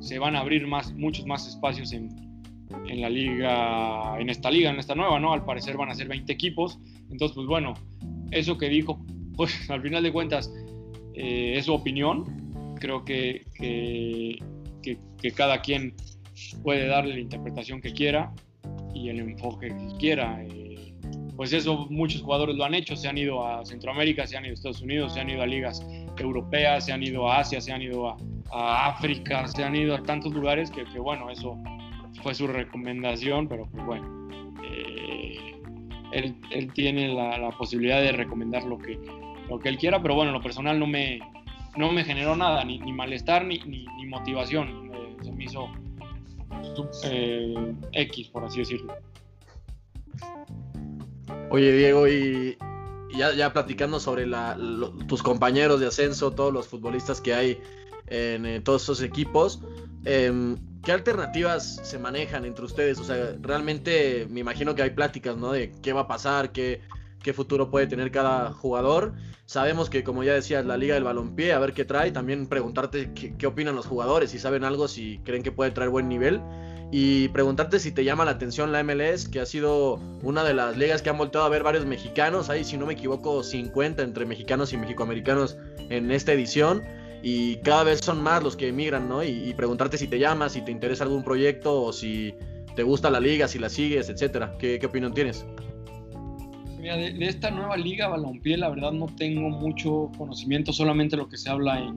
se 0.00 0.18
van 0.18 0.36
a 0.36 0.40
abrir 0.40 0.66
más, 0.66 0.92
muchos 0.94 1.26
más 1.26 1.46
espacios 1.46 1.92
en, 1.92 2.08
en 2.88 3.00
la 3.00 3.08
liga, 3.08 4.16
en 4.18 4.28
esta 4.28 4.50
liga, 4.50 4.70
en 4.70 4.78
esta 4.78 4.94
nueva, 4.94 5.18
¿no? 5.20 5.32
Al 5.32 5.44
parecer 5.44 5.76
van 5.76 5.90
a 5.90 5.94
ser 5.94 6.08
20 6.08 6.32
equipos. 6.32 6.78
Entonces, 7.10 7.34
pues 7.34 7.46
bueno, 7.46 7.74
eso 8.30 8.58
que 8.58 8.68
dijo, 8.68 9.04
pues 9.36 9.52
al 9.70 9.82
final 9.82 10.02
de 10.02 10.12
cuentas 10.12 10.52
eh, 11.14 11.54
es 11.56 11.66
su 11.66 11.74
opinión. 11.74 12.74
Creo 12.80 13.04
que, 13.04 13.44
que, 13.54 15.30
cada 15.36 15.60
quien 15.60 15.94
puede 16.64 16.86
darle 16.88 17.14
la 17.14 17.20
interpretación 17.20 17.80
que 17.80 17.92
quiera 17.92 18.32
y 18.92 19.08
el 19.08 19.20
enfoque 19.20 19.68
que 19.68 19.96
quiera. 19.98 20.44
Eh, 20.44 20.94
pues 21.36 21.52
eso 21.52 21.86
muchos 21.90 22.22
jugadores 22.22 22.56
lo 22.56 22.64
han 22.64 22.74
hecho, 22.74 22.96
se 22.96 23.08
han 23.08 23.18
ido 23.18 23.46
a 23.46 23.64
Centroamérica, 23.64 24.26
se 24.26 24.36
han 24.36 24.44
ido 24.44 24.52
a 24.52 24.54
Estados 24.54 24.82
Unidos, 24.82 25.14
se 25.14 25.20
han 25.20 25.30
ido 25.30 25.42
a 25.42 25.46
ligas 25.46 25.80
europeas, 26.18 26.86
se 26.86 26.92
han 26.92 27.02
ido 27.02 27.30
a 27.30 27.38
Asia, 27.38 27.60
se 27.60 27.72
han 27.72 27.82
ido 27.82 28.08
a, 28.08 28.16
África, 28.86 29.48
se 29.48 29.64
han 29.64 29.74
ido 29.74 29.94
a 29.94 30.02
tantos 30.02 30.32
lugares 30.32 30.70
que, 30.70 30.84
bueno, 30.98 31.30
eso 31.30 31.56
fue 32.22 32.34
su 32.34 32.46
recomendación, 32.46 33.48
pero 33.48 33.66
pues 33.66 33.84
bueno. 33.86 34.28
Eh, 34.62 35.58
él, 36.12 36.72
tiene 36.74 37.08
la, 37.08 37.50
posibilidad 37.56 38.00
de 38.02 38.12
recomendar 38.12 38.64
lo 38.64 38.76
que, 38.78 38.98
lo 39.48 39.58
que 39.58 39.70
él 39.70 39.78
quiera, 39.78 40.02
pero 40.02 40.14
bueno, 40.14 40.32
lo 40.32 40.42
personal 40.42 40.78
no 40.78 40.86
me, 40.86 41.20
no 41.76 41.90
me 41.90 42.04
generó 42.04 42.36
nada, 42.36 42.64
ni, 42.64 42.78
malestar 42.92 43.44
ni, 43.44 43.58
ni, 43.60 44.06
motivación. 44.06 44.90
Eh, 44.92 45.16
se 45.22 45.32
me 45.32 45.44
hizo 45.44 45.68
eh, 47.04 47.74
X, 47.92 48.28
por 48.28 48.44
así 48.44 48.58
decirlo. 48.58 48.94
Oye, 51.50 51.72
Diego, 51.72 52.08
y, 52.08 52.56
ya, 53.16 53.32
ya, 53.34 53.52
platicando 53.52 54.00
sobre 54.00 54.26
tus 55.06 55.22
compañeros 55.22 55.80
de 55.80 55.86
ascenso, 55.86 56.32
todos 56.32 56.52
los 56.52 56.68
futbolistas 56.68 57.20
que 57.20 57.34
hay 57.34 57.60
en, 58.06 58.62
todos 58.64 58.82
estos 58.82 59.02
equipos, 59.02 59.60
Em, 60.04 60.58
¿Qué 60.82 60.90
alternativas 60.90 61.80
se 61.84 61.98
manejan 61.98 62.44
entre 62.44 62.64
ustedes? 62.64 62.98
O 62.98 63.04
sea, 63.04 63.36
realmente 63.40 64.26
me 64.28 64.40
imagino 64.40 64.74
que 64.74 64.82
hay 64.82 64.90
pláticas, 64.90 65.36
¿no? 65.36 65.52
De 65.52 65.70
qué 65.80 65.92
va 65.92 66.02
a 66.02 66.08
pasar, 66.08 66.50
qué, 66.50 66.80
qué 67.22 67.32
futuro 67.32 67.70
puede 67.70 67.86
tener 67.86 68.10
cada 68.10 68.52
jugador. 68.52 69.12
Sabemos 69.46 69.88
que, 69.88 70.02
como 70.02 70.24
ya 70.24 70.34
decías, 70.34 70.66
la 70.66 70.76
Liga 70.76 70.94
del 70.94 71.04
Balompié, 71.04 71.52
a 71.52 71.60
ver 71.60 71.72
qué 71.72 71.84
trae. 71.84 72.10
También 72.10 72.48
preguntarte 72.48 73.12
qué, 73.14 73.36
qué, 73.36 73.46
opinan 73.46 73.76
los 73.76 73.86
jugadores, 73.86 74.32
si 74.32 74.40
saben 74.40 74.64
algo, 74.64 74.88
si 74.88 75.18
creen 75.18 75.44
que 75.44 75.52
puede 75.52 75.70
traer 75.70 75.90
buen 75.90 76.08
nivel. 76.08 76.40
Y 76.94 77.28
preguntarte 77.28 77.80
si 77.80 77.90
te 77.90 78.04
llama 78.04 78.26
la 78.26 78.32
atención 78.32 78.70
la 78.70 78.84
MLS, 78.84 79.26
que 79.26 79.40
ha 79.40 79.46
sido 79.46 79.94
una 80.22 80.44
de 80.44 80.52
las 80.52 80.76
ligas 80.76 81.00
que 81.00 81.08
han 81.08 81.16
volteado 81.16 81.46
a 81.46 81.48
ver 81.48 81.62
varios 81.62 81.86
mexicanos. 81.86 82.50
Hay, 82.50 82.64
si 82.64 82.76
no 82.76 82.84
me 82.84 82.92
equivoco, 82.92 83.42
50 83.42 84.02
entre 84.02 84.26
mexicanos 84.26 84.74
y 84.74 84.76
mexicoamericanos 84.76 85.56
en 85.88 86.10
esta 86.10 86.34
edición 86.34 86.82
y 87.22 87.56
cada 87.56 87.84
vez 87.84 88.00
son 88.00 88.22
más 88.22 88.42
los 88.42 88.56
que 88.56 88.68
emigran, 88.68 89.08
¿no? 89.08 89.24
Y, 89.24 89.54
preguntarte 89.54 89.96
si 89.96 90.06
te 90.06 90.18
llamas, 90.18 90.52
si 90.52 90.60
te 90.60 90.70
interesa 90.70 91.04
algún 91.04 91.24
proyecto 91.24 91.82
o 91.82 91.94
si 91.94 92.34
te 92.76 92.82
gusta 92.82 93.08
la 93.08 93.20
liga, 93.20 93.48
si 93.48 93.58
la 93.58 93.70
sigues, 93.70 94.10
etcétera. 94.10 94.54
¿Qué, 94.58 94.78
qué 94.78 94.84
opinión 94.84 95.14
tienes? 95.14 95.46
Mira, 96.78 96.96
de, 96.96 97.16
esta 97.20 97.50
nueva 97.50 97.78
liga 97.78 98.08
balompié, 98.08 98.58
la 98.58 98.68
verdad 98.68 98.92
no 98.92 99.06
tengo 99.06 99.48
mucho 99.48 100.10
conocimiento, 100.18 100.74
solamente 100.74 101.16
lo 101.16 101.28
que 101.28 101.38
se 101.38 101.48
habla 101.48 101.78
en, 101.78 101.96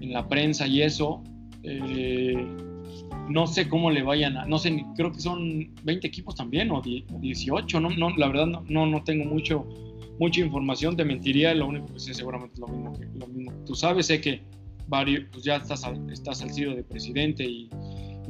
en 0.00 0.12
la 0.12 0.28
prensa 0.28 0.68
y 0.68 0.82
eso. 0.82 1.24
Eh, 1.64 2.36
no 3.28 3.46
sé 3.46 3.68
cómo 3.68 3.90
le 3.90 4.02
vayan 4.02 4.36
a, 4.36 4.46
no 4.46 4.58
sé, 4.58 4.84
creo 4.96 5.12
que 5.12 5.20
son 5.20 5.74
20 5.84 6.06
equipos 6.06 6.34
también 6.34 6.70
o 6.70 6.80
18, 6.82 7.80
no, 7.80 7.90
no 7.90 8.10
la 8.16 8.28
verdad 8.28 8.46
no, 8.46 8.86
no, 8.86 9.02
tengo 9.02 9.24
mucho 9.24 9.66
mucha 10.18 10.40
información, 10.40 10.96
te 10.96 11.04
mentiría, 11.04 11.54
lo 11.54 11.66
único 11.66 11.92
que 11.92 12.00
sé 12.00 12.14
seguramente 12.14 12.54
es 12.54 12.60
lo 12.60 12.68
mismo 12.68 12.92
que, 12.98 13.04
lo 13.18 13.26
mismo 13.26 13.52
tú 13.66 13.74
sabes, 13.74 14.06
sé 14.06 14.20
que 14.20 14.42
varios, 14.88 15.24
pues 15.32 15.44
ya 15.44 15.56
estás 15.56 15.84
al, 15.84 16.10
estás 16.10 16.42
al 16.42 16.54
de 16.54 16.84
presidente 16.84 17.44
y, 17.44 17.68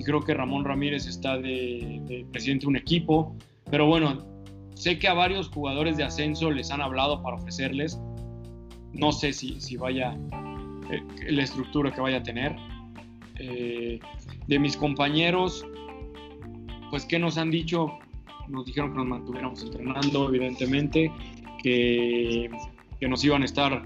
creo 0.04 0.20
que 0.20 0.34
Ramón 0.34 0.64
Ramírez 0.64 1.06
está 1.06 1.38
de, 1.38 2.26
presidente 2.30 2.64
de 2.64 2.68
un 2.68 2.76
equipo, 2.76 3.34
pero 3.70 3.86
bueno, 3.86 4.26
sé 4.74 4.98
que 4.98 5.08
a 5.08 5.14
varios 5.14 5.48
jugadores 5.48 5.96
de 5.96 6.04
ascenso 6.04 6.50
les 6.50 6.70
han 6.70 6.82
hablado 6.82 7.22
para 7.22 7.36
ofrecerles, 7.36 7.98
no 8.92 9.12
sé 9.12 9.32
si, 9.32 9.58
si 9.60 9.76
vaya, 9.76 10.14
eh, 10.90 11.02
la 11.30 11.42
estructura 11.42 11.92
que 11.92 12.00
vaya 12.00 12.18
a 12.18 12.22
tener. 12.22 12.56
Eh, 13.38 13.98
de 14.46 14.58
mis 14.58 14.76
compañeros, 14.76 15.66
pues 16.90 17.04
que 17.04 17.18
nos 17.18 17.38
han 17.38 17.50
dicho, 17.50 17.98
nos 18.48 18.64
dijeron 18.66 18.92
que 18.92 18.98
nos 18.98 19.06
mantuviéramos 19.06 19.62
entrenando, 19.62 20.28
evidentemente, 20.28 21.10
que, 21.62 22.50
nos 23.00 23.24
iban 23.24 23.42
a 23.42 23.44
estar 23.44 23.84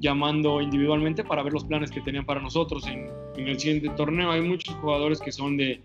llamando 0.00 0.60
individualmente 0.60 1.22
para 1.22 1.42
ver 1.42 1.52
los 1.52 1.64
planes 1.64 1.90
que 1.90 2.00
tenían 2.00 2.24
para 2.24 2.40
nosotros 2.40 2.86
en, 2.86 3.08
el 3.36 3.58
siguiente 3.58 3.88
torneo. 3.90 4.30
Hay 4.30 4.42
muchos 4.42 4.74
jugadores 4.76 5.20
que 5.20 5.32
son 5.32 5.56
de, 5.56 5.80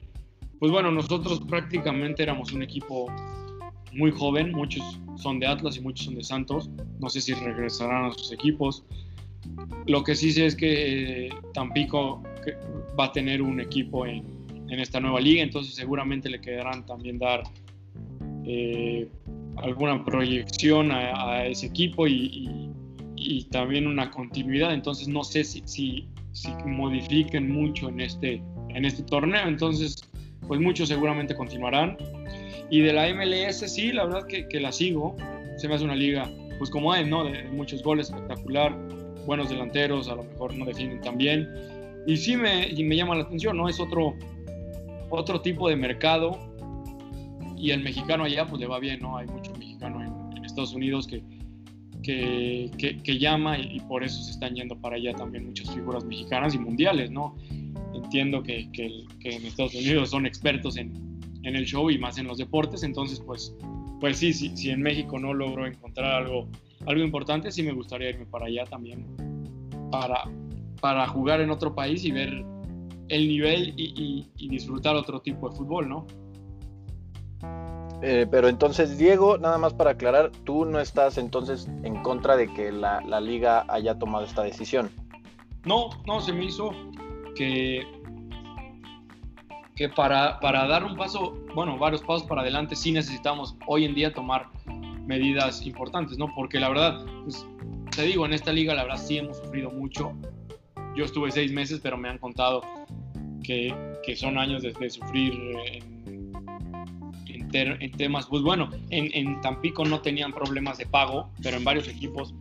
pues 0.60 0.72
bueno, 0.72 0.92
nosotros 0.92 1.42
prácticamente 1.48 2.24
éramos 2.24 2.52
un 2.52 2.64
equipo 2.64 3.08
muy 3.94 4.12
joven, 4.12 4.52
muchos 4.52 5.00
son 5.16 5.40
de 5.40 5.48
Atlas 5.48 5.78
y 5.78 5.82
muchos 5.82 6.06
son 6.06 6.16
de 6.16 6.24
Santos, 6.24 6.70
no 7.00 7.10
sé 7.10 7.22
si 7.22 7.34
regresarán 7.34 8.06
a 8.06 8.12
sus 8.12 8.32
equipos. 8.32 8.84
Lo 9.88 10.04
que 10.04 10.16
sí 10.16 10.32
sé 10.32 10.48
es 10.48 10.56
que 10.56 11.28
eh, 11.28 11.30
Tampico 11.54 12.22
va 13.00 13.06
a 13.06 13.12
tener 13.12 13.42
un 13.42 13.60
equipo 13.60 14.06
en, 14.06 14.24
en, 14.70 14.80
esta 14.80 15.00
nueva 15.00 15.20
liga, 15.20 15.42
entonces 15.42 15.76
seguramente 15.76 16.30
le 16.30 16.40
quedarán 16.42 16.86
también 16.86 17.20
dar 17.20 17.44
eh, 18.46 19.08
alguna 19.58 20.04
proyección 20.04 20.92
a, 20.92 21.46
ese 21.46 21.68
equipo 21.68 22.08
y, 22.08 22.62
también 23.52 23.88
una 23.88 24.12
continuidad. 24.12 24.74
Entonces 24.74 25.08
no 25.08 25.24
sé 25.24 25.44
si, 25.44 25.64
si, 25.66 26.08
modifiquen 26.66 27.50
mucho 27.50 27.90
en 27.90 28.02
este, 28.02 28.42
en 28.70 28.86
este 28.86 29.04
torneo. 29.04 29.48
Entonces, 29.48 30.04
pues 30.48 30.60
muchos 30.60 30.90
seguramente 30.90 31.34
continuarán. 31.36 31.98
Y 32.70 32.82
de 32.82 32.94
la 32.94 33.12
MLS 33.14 33.60
sí, 33.72 33.92
la 33.92 34.06
verdad 34.06 34.28
que, 34.28 34.48
que 34.48 34.60
la 34.60 34.72
sigo. 34.72 35.16
Se 35.58 35.68
me 35.68 35.76
hace 35.76 35.86
una 35.86 35.96
liga, 35.96 36.30
pues 36.58 36.70
como 36.70 36.92
hay, 36.92 37.06
¿no? 37.06 37.24
De 37.24 37.44
muchos 37.46 37.82
goles, 37.82 38.10
espectacular, 38.10 38.78
buenos 39.26 39.50
delanteros, 39.50 40.10
a 40.10 40.16
lo 40.16 40.24
mejor 40.24 40.56
no 40.56 40.66
defienden 40.66 41.02
tan 41.02 41.18
bien. 41.18 41.48
Y 42.08 42.18
sí 42.18 42.38
me, 42.38 42.68
y 42.68 42.84
me 42.84 42.96
llama 42.96 43.16
la 43.16 43.24
atención, 43.24 43.58
¿no? 43.58 43.68
Es 43.68 43.80
otro, 43.80 44.14
otro 45.10 45.42
tipo 45.42 45.70
de 45.70 45.76
mercado 45.76 46.40
y 47.58 47.72
el 47.72 47.84
mexicano 47.84 48.26
allá 48.26 48.46
pues 48.46 48.60
le 48.60 48.68
va 48.68 48.80
bien, 48.80 49.00
¿no? 49.02 49.18
Hay 49.18 49.28
mucho 49.28 49.52
mexicano 49.54 50.04
en, 50.04 50.26
Estados 50.46 50.76
Unidos 50.76 51.08
que, 51.08 51.24
que, 52.04 53.00
que, 53.04 53.18
llama 53.18 53.58
y, 53.58 53.80
por 53.90 54.04
eso 54.04 54.22
se 54.22 54.32
están 54.32 54.54
yendo 54.54 54.80
para 54.80 54.96
allá 54.96 55.14
también 55.16 55.48
muchas 55.48 55.74
figuras 55.74 56.06
mexicanas 56.06 56.54
y 56.54 56.60
mundiales, 56.60 57.10
¿no? 57.10 57.36
Entiendo 57.96 58.44
que, 58.44 58.70
en 59.24 59.46
Estados 59.46 59.74
Unidos 59.74 60.12
son 60.12 60.28
expertos 60.28 60.78
en, 60.78 60.94
en, 61.44 61.56
el 61.56 61.66
show 61.66 61.90
y 61.90 61.98
más 61.98 62.20
en 62.20 62.28
los 62.28 62.38
deportes, 62.38 62.84
entonces 62.84 63.20
pues, 63.26 63.58
pues 64.00 64.18
sí, 64.18 64.32
sí, 64.34 64.56
si 64.56 64.70
en 64.70 64.82
México 64.82 65.20
no 65.20 65.34
logro 65.34 65.66
encontrar 65.66 66.24
algo, 66.24 66.48
algo 66.86 67.04
importante, 67.04 67.52
sí 67.52 67.64
me 67.64 67.74
gustaría 67.74 68.12
irme 68.12 68.28
para 68.28 68.46
allá 68.46 68.66
también 68.66 69.04
para, 69.92 70.30
para 70.86 71.08
jugar 71.08 71.42
en 71.42 71.50
otro 71.50 71.74
país 71.74 72.06
y 72.06 72.12
ver 72.12 72.46
el 73.08 73.28
nivel 73.28 73.74
y, 73.76 74.30
y 74.38 74.50
disfrutar 74.50 74.96
otro 74.96 75.20
tipo 75.20 75.50
de 75.50 75.56
fútbol, 75.56 75.90
¿no? 75.90 76.06
Eh, 78.04 78.28
pero 78.30 78.50
entonces, 78.50 79.00
Diego, 79.00 79.40
nada 79.40 79.58
más 79.58 79.74
para 79.74 79.90
aclarar, 79.90 80.32
tú 80.44 80.64
no 80.64 80.80
estás 80.80 81.18
entonces 81.18 81.68
en 81.82 82.04
contra 82.04 82.36
de 82.36 82.54
que 82.54 82.72
la, 82.72 83.02
liga 83.20 83.66
haya 83.68 83.98
tomado 83.98 84.26
esta 84.26 84.44
decisión. 84.44 84.92
No, 85.64 85.90
no, 86.06 86.22
se 86.22 86.32
me 86.32 86.46
hizo 86.46 86.70
que, 87.34 87.82
que 89.76 89.90
para, 89.90 90.40
para 90.40 90.68
dar 90.68 90.84
un 90.84 90.96
paso, 90.96 91.34
bueno, 91.56 91.80
varios 91.80 92.04
pasos 92.04 92.28
para 92.28 92.42
adelante, 92.42 92.76
sí 92.76 92.92
necesitamos 92.92 93.58
hoy 93.66 93.86
en 93.86 93.96
día 93.96 94.14
tomar 94.14 94.50
medidas 95.08 95.66
importantes, 95.66 96.20
¿no? 96.20 96.32
Porque 96.36 96.60
la 96.60 96.70
verdad, 96.70 97.04
pues, 97.24 97.44
te 97.96 98.04
digo, 98.04 98.24
en 98.28 98.34
esta 98.34 98.54
liga 98.54 98.76
la 98.76 98.84
verdad 98.84 98.98
sí 99.04 99.18
hemos 99.18 99.38
sufrido 99.38 99.72
mucho. 99.72 100.12
Yo 100.96 101.06
estuve 101.06 101.32
seis 101.32 101.52
meses, 101.52 101.80
pero 101.82 101.98
me 101.98 102.10
han 102.10 102.18
contado 102.18 102.62
que, 103.44 103.74
que 104.04 104.16
son 104.16 104.38
años 104.38 104.64
de, 104.64 104.74
de 104.74 104.90
sufrir 104.90 105.34
en 105.68 105.96
en 107.56 107.92
temas, 107.92 108.26
pues 108.28 108.42
bueno, 108.42 108.70
en, 108.90 109.40
Tampico 109.42 109.86
no 109.86 110.02
tenían 110.02 110.34
problemas 110.34 110.78
de 110.78 110.86
pago, 110.86 111.30
pero 111.42 111.58
en 111.58 111.64
varios 111.64 111.88
equipos, 111.88 112.34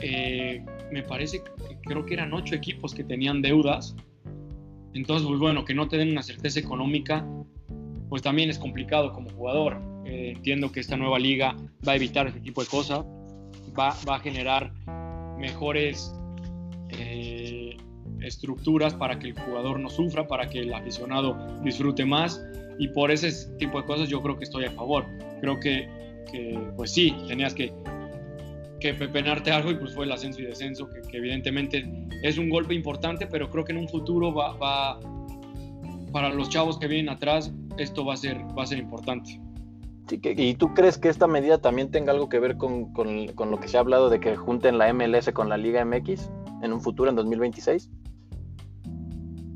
eh, 0.00 0.64
me 0.92 1.02
parece, 1.02 1.42
creo 1.84 2.04
que 2.04 2.14
eran 2.14 2.32
ocho 2.34 2.54
equipos 2.54 2.94
que 2.94 3.04
tenían 3.04 3.40
deudas. 3.40 3.96
Entonces, 4.92 5.26
pues 5.26 5.40
bueno, 5.40 5.64
que 5.64 5.74
no 5.74 5.88
te 5.88 5.96
den 5.96 6.10
una 6.10 6.22
certeza 6.22 6.60
económica, 6.60 7.26
pues 8.08 8.22
también 8.22 8.50
es 8.50 8.58
complicado 8.58 9.12
como 9.12 9.30
jugador. 9.30 9.80
Eh, 10.04 10.34
entiendo 10.36 10.70
que 10.70 10.80
esta 10.80 10.96
nueva 10.96 11.18
liga 11.18 11.56
va 11.86 11.92
a 11.92 11.96
evitar 11.96 12.26
ese 12.26 12.40
tipo 12.40 12.60
de 12.62 12.68
cosas, 12.68 13.00
va, 13.78 13.96
va 14.08 14.16
a 14.16 14.20
generar 14.20 14.72
mejores 15.38 16.14
eh, 16.90 17.76
estructuras 18.20 18.94
para 18.94 19.18
que 19.18 19.28
el 19.28 19.38
jugador 19.38 19.78
no 19.80 19.88
sufra, 19.88 20.26
para 20.26 20.48
que 20.48 20.60
el 20.60 20.72
aficionado 20.72 21.36
disfrute 21.62 22.04
más 22.04 22.42
y 22.78 22.88
por 22.88 23.10
ese 23.10 23.32
tipo 23.58 23.80
de 23.80 23.86
cosas 23.86 24.08
yo 24.08 24.22
creo 24.22 24.36
que 24.36 24.44
estoy 24.44 24.64
a 24.64 24.70
favor. 24.72 25.04
Creo 25.40 25.60
que, 25.60 25.88
pues 26.76 26.92
sí, 26.92 27.14
tenías 27.28 27.54
que, 27.54 27.72
que 28.80 28.94
pepenarte 28.94 29.52
algo 29.52 29.70
y 29.70 29.76
pues 29.76 29.94
fue 29.94 30.04
el 30.04 30.12
ascenso 30.12 30.40
y 30.40 30.46
descenso, 30.46 30.88
que, 30.88 31.16
evidentemente 31.16 31.84
es 32.22 32.38
un 32.38 32.50
golpe 32.50 32.74
importante, 32.74 33.26
pero 33.26 33.50
creo 33.50 33.64
que 33.64 33.72
en 33.72 33.78
un 33.78 33.88
futuro 33.88 34.32
va, 34.34 34.54
va, 34.54 35.00
para 36.12 36.30
los 36.30 36.48
chavos 36.48 36.78
que 36.78 36.88
vienen 36.88 37.10
atrás, 37.10 37.52
esto 37.78 38.04
va 38.04 38.14
a 38.14 38.16
ser, 38.16 38.38
va 38.56 38.64
a 38.64 38.66
ser 38.66 38.78
importante. 38.78 39.40
¿Y 40.10 40.54
tú 40.54 40.74
crees 40.74 40.98
que 40.98 41.08
esta 41.08 41.26
medida 41.26 41.58
también 41.58 41.90
tenga 41.90 42.12
algo 42.12 42.28
que 42.28 42.38
ver 42.38 42.58
con, 42.58 42.92
con, 42.92 43.28
con, 43.28 43.50
lo 43.50 43.58
que 43.58 43.68
se 43.68 43.78
ha 43.78 43.80
hablado 43.80 44.10
de 44.10 44.20
que 44.20 44.36
junten 44.36 44.76
la 44.76 44.92
MLS 44.92 45.32
con 45.32 45.48
la 45.48 45.56
Liga 45.56 45.82
MX 45.82 46.28
en 46.64 46.72
un 46.72 46.80
futuro, 46.80 47.10
en 47.10 47.16
2026? 47.16 47.90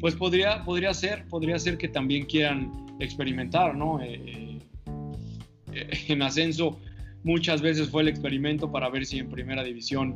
Pues 0.01 0.15
podría, 0.15 0.65
podría 0.65 0.95
ser, 0.95 1.27
podría 1.29 1.59
ser 1.59 1.77
que 1.77 1.89
también 1.89 2.27
quieran 2.27 2.71
experimentar, 3.01 3.75
¿no? 3.75 4.01
Eh, 4.01 4.59
eh, 5.73 5.91
en 6.09 6.23
ascenso 6.23 6.79
muchas 7.25 7.61
veces 7.61 7.89
fue 7.89 8.03
el 8.03 8.09
experimento 8.09 8.71
para 8.71 8.89
ver 8.91 9.05
si 9.05 9.19
en 9.19 9.29
primera 9.29 9.63
división 9.63 10.15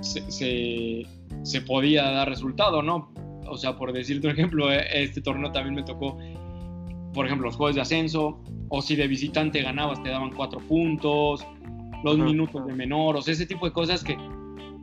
se, 0.00 1.04
se, 1.42 1.60
podía 1.62 2.10
dar 2.10 2.28
resultado, 2.28 2.82
¿no? 2.82 3.12
O 3.46 3.56
sea, 3.56 3.76
por 3.76 3.92
decirte 3.92 4.26
un 4.26 4.32
ejemplo, 4.32 4.72
eh, 4.72 4.84
este 4.92 5.20
torneo 5.20 5.50
también 5.52 5.74
me 5.74 5.82
tocó, 5.82 6.18
por 7.14 7.26
ejemplo, 7.26 7.46
los 7.46 7.56
juegos 7.56 7.76
de 7.76 7.82
ascenso, 7.82 8.42
o 8.68 8.82
si 8.82 8.96
de 8.96 9.08
visitante 9.08 9.62
ganabas 9.62 10.02
te 10.02 10.10
daban 10.10 10.30
cuatro 10.30 10.60
puntos, 10.60 11.44
los 12.04 12.18
minutos 12.18 12.66
de 12.66 12.74
menor, 12.74 13.16
o 13.16 13.22
sea, 13.22 13.32
ese 13.32 13.46
tipo 13.46 13.66
de 13.66 13.72
cosas 13.72 14.04
que, 14.04 14.16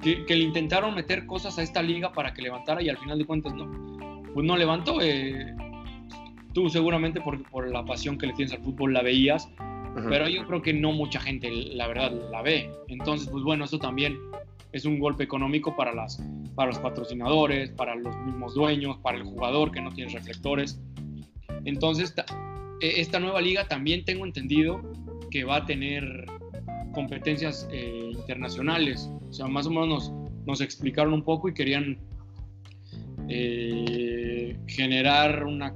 que, 0.01 0.23
le 0.27 0.43
intentaron 0.43 0.93
meter 0.93 1.25
cosas 1.25 1.57
a 1.57 1.63
esta 1.63 1.81
liga 1.81 2.11
para 2.11 2.33
que 2.33 2.41
levantara 2.41 2.81
y 2.81 2.89
al 2.89 2.97
final 2.97 3.17
de 3.17 3.25
cuentas 3.25 3.53
no, 3.53 4.23
pues 4.33 4.45
no 4.45 4.57
levantó. 4.57 5.01
Eh, 5.01 5.55
tú 6.53 6.69
seguramente 6.69 7.21
por, 7.21 7.41
por, 7.49 7.69
la 7.69 7.83
pasión 7.83 8.17
que 8.17 8.27
le 8.27 8.33
tienes 8.33 8.53
al 8.53 8.63
fútbol 8.63 8.93
la 8.93 9.01
veías, 9.01 9.49
pero 10.09 10.27
yo 10.27 10.45
creo 10.45 10.61
que 10.61 10.73
no 10.73 10.91
mucha 10.91 11.19
gente, 11.19 11.49
la 11.49 11.87
verdad, 11.87 12.11
la 12.29 12.41
ve. 12.41 12.69
Entonces, 12.89 13.29
pues 13.29 13.43
bueno, 13.43 13.63
eso 13.65 13.79
también 13.79 14.17
es 14.75 14.83
un 14.83 14.99
golpe 14.99 15.23
económico 15.23 15.73
para 15.75 15.93
las, 15.93 16.21
para 16.53 16.67
los 16.67 16.79
patrocinadores, 16.79 17.71
para 17.71 17.95
los 17.95 18.13
mismos 18.25 18.55
dueños, 18.55 18.97
para 18.97 19.17
el 19.17 19.23
jugador 19.23 19.71
que 19.71 19.81
no 19.81 19.91
tiene 19.91 20.11
reflectores. 20.11 20.81
Entonces, 21.63 22.13
e, 22.81 22.99
esta 22.99 23.19
nueva 23.19 23.39
liga 23.39 23.69
también 23.69 24.03
tengo 24.03 24.25
entendido 24.25 24.81
que 25.31 25.45
va 25.45 25.57
a 25.57 25.65
tener 25.65 26.25
competencias 26.95 27.67
eh, 27.71 28.11
internacionales. 28.13 29.11
O 29.29 29.33
sea, 29.33 29.47
más 29.47 29.67
o 29.67 29.69
menos 29.69 30.11
nos, 30.45 30.61
explicaron 30.61 31.13
un 31.13 31.23
poco 31.23 31.49
y 31.49 31.53
querían 31.53 31.97
eh, 33.27 34.57
generar 34.65 35.43
una 35.43 35.75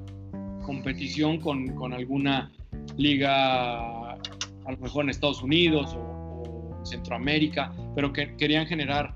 competición 0.66 1.40
con, 1.40 1.76
con, 1.76 1.94
alguna 1.94 2.52
liga, 2.98 4.14
a 4.14 4.72
lo 4.72 4.78
mejor 4.78 5.04
en 5.04 5.10
Estados 5.10 5.44
Unidos 5.44 5.96
o, 5.96 6.76
en 6.80 6.86
Centroamérica, 6.86 7.74
pero 7.96 8.14
que 8.14 8.36
querían 8.38 8.66
generar 8.66 9.16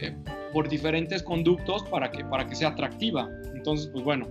eh, 0.00 0.14
por 0.52 0.68
diferentes 0.68 1.22
conductos 1.22 1.84
para 1.84 2.10
que, 2.10 2.24
para 2.24 2.46
que 2.46 2.54
sea 2.54 2.68
atractiva. 2.68 3.28
Entonces, 3.54 3.88
pues 3.92 4.04
bueno, 4.04 4.26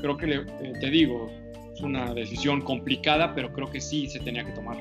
creo 0.00 0.16
que 0.16 0.26
le, 0.26 0.44
te 0.80 0.90
digo, 0.90 1.30
es 1.74 1.80
una 1.82 2.14
decisión 2.14 2.62
complicada, 2.62 3.34
pero 3.34 3.52
creo 3.52 3.70
que 3.70 3.80
sí 3.80 4.08
se 4.08 4.20
tenía 4.20 4.44
que 4.44 4.52
tomar. 4.52 4.76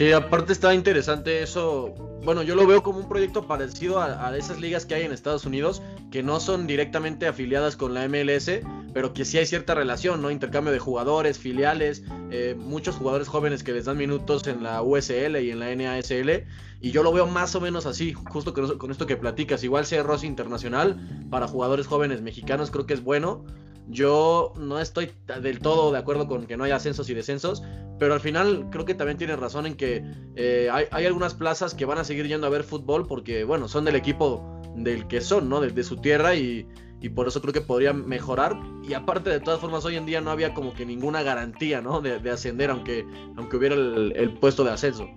Sí, 0.00 0.12
aparte 0.12 0.54
está 0.54 0.72
interesante 0.72 1.42
eso. 1.42 1.92
Bueno, 2.24 2.42
yo 2.42 2.54
lo 2.54 2.66
veo 2.66 2.82
como 2.82 3.00
un 3.00 3.06
proyecto 3.06 3.46
parecido 3.46 4.00
a, 4.00 4.34
esas 4.34 4.58
ligas 4.58 4.86
que 4.86 4.94
hay 4.94 5.02
en 5.02 5.12
Estados 5.12 5.44
Unidos, 5.44 5.82
que 6.10 6.22
no 6.22 6.40
son 6.40 6.66
directamente 6.66 7.26
afiliadas 7.26 7.76
con 7.76 7.92
la 7.92 8.08
MLS, 8.08 8.50
pero 8.94 9.12
que 9.12 9.26
sí 9.26 9.36
hay 9.36 9.44
cierta 9.44 9.74
relación, 9.74 10.22
¿no? 10.22 10.30
Intercambio 10.30 10.72
de 10.72 10.78
jugadores, 10.78 11.38
filiales, 11.38 12.02
eh, 12.30 12.56
muchos 12.58 12.96
jugadores 12.96 13.28
jóvenes 13.28 13.62
que 13.62 13.72
les 13.72 13.84
dan 13.84 13.98
minutos 13.98 14.46
en 14.46 14.62
la 14.62 14.80
USL 14.80 15.36
y 15.36 15.50
en 15.50 15.60
la 15.60 15.76
NASL. 15.76 16.46
Y 16.80 16.92
yo 16.92 17.02
lo 17.02 17.12
veo 17.12 17.26
más 17.26 17.54
o 17.54 17.60
menos 17.60 17.84
así, 17.84 18.14
justo 18.14 18.54
con, 18.54 18.78
con 18.78 18.90
esto 18.90 19.06
que 19.06 19.18
platicas. 19.18 19.62
Igual 19.64 19.84
sea 19.84 20.02
Rossi 20.02 20.26
Internacional 20.26 20.98
para 21.28 21.46
jugadores 21.46 21.86
jóvenes 21.86 22.22
mexicanos, 22.22 22.70
creo 22.70 22.86
que 22.86 22.94
es 22.94 23.04
bueno. 23.04 23.44
Yo 23.90 24.52
no 24.56 24.78
estoy 24.78 25.10
del 25.42 25.58
todo 25.58 25.90
de 25.92 25.98
acuerdo 25.98 26.28
con 26.28 26.46
que 26.46 26.56
no 26.56 26.64
haya 26.64 26.76
ascensos 26.76 27.10
y 27.10 27.14
descensos, 27.14 27.62
pero 27.98 28.14
al 28.14 28.20
final 28.20 28.68
creo 28.70 28.84
que 28.84 28.94
también 28.94 29.18
tiene 29.18 29.36
razón 29.36 29.66
en 29.66 29.74
que 29.74 30.04
eh, 30.36 30.68
hay, 30.72 31.04
algunas 31.04 31.34
plazas 31.34 31.74
que 31.74 31.84
van 31.84 31.98
a 31.98 32.04
seguir 32.04 32.26
yendo 32.26 32.46
a 32.46 32.50
ver 32.50 32.62
fútbol 32.62 33.06
porque, 33.06 33.44
bueno, 33.44 33.68
son 33.68 33.84
del 33.84 33.96
equipo 33.96 34.60
del 34.76 35.08
que 35.08 35.20
son, 35.20 35.48
¿no? 35.48 35.60
De, 35.60 35.82
su 35.82 35.96
tierra 35.96 36.34
y, 36.36 36.66
por 37.14 37.26
eso 37.26 37.40
creo 37.42 37.52
que 37.52 37.60
podrían 37.60 38.06
mejorar. 38.06 38.56
Y 38.88 38.94
aparte, 38.94 39.28
de 39.28 39.40
todas 39.40 39.60
formas, 39.60 39.84
hoy 39.84 39.96
en 39.96 40.06
día 40.06 40.20
no 40.20 40.30
había 40.30 40.54
como 40.54 40.72
que 40.72 40.86
ninguna 40.86 41.22
garantía, 41.22 41.80
¿no? 41.80 42.00
De, 42.00 42.30
ascender, 42.30 42.70
aunque, 42.70 43.04
aunque 43.36 43.56
hubiera 43.56 43.74
el, 43.74 44.34
puesto 44.40 44.62
de 44.62 44.70
ascenso. 44.70 45.08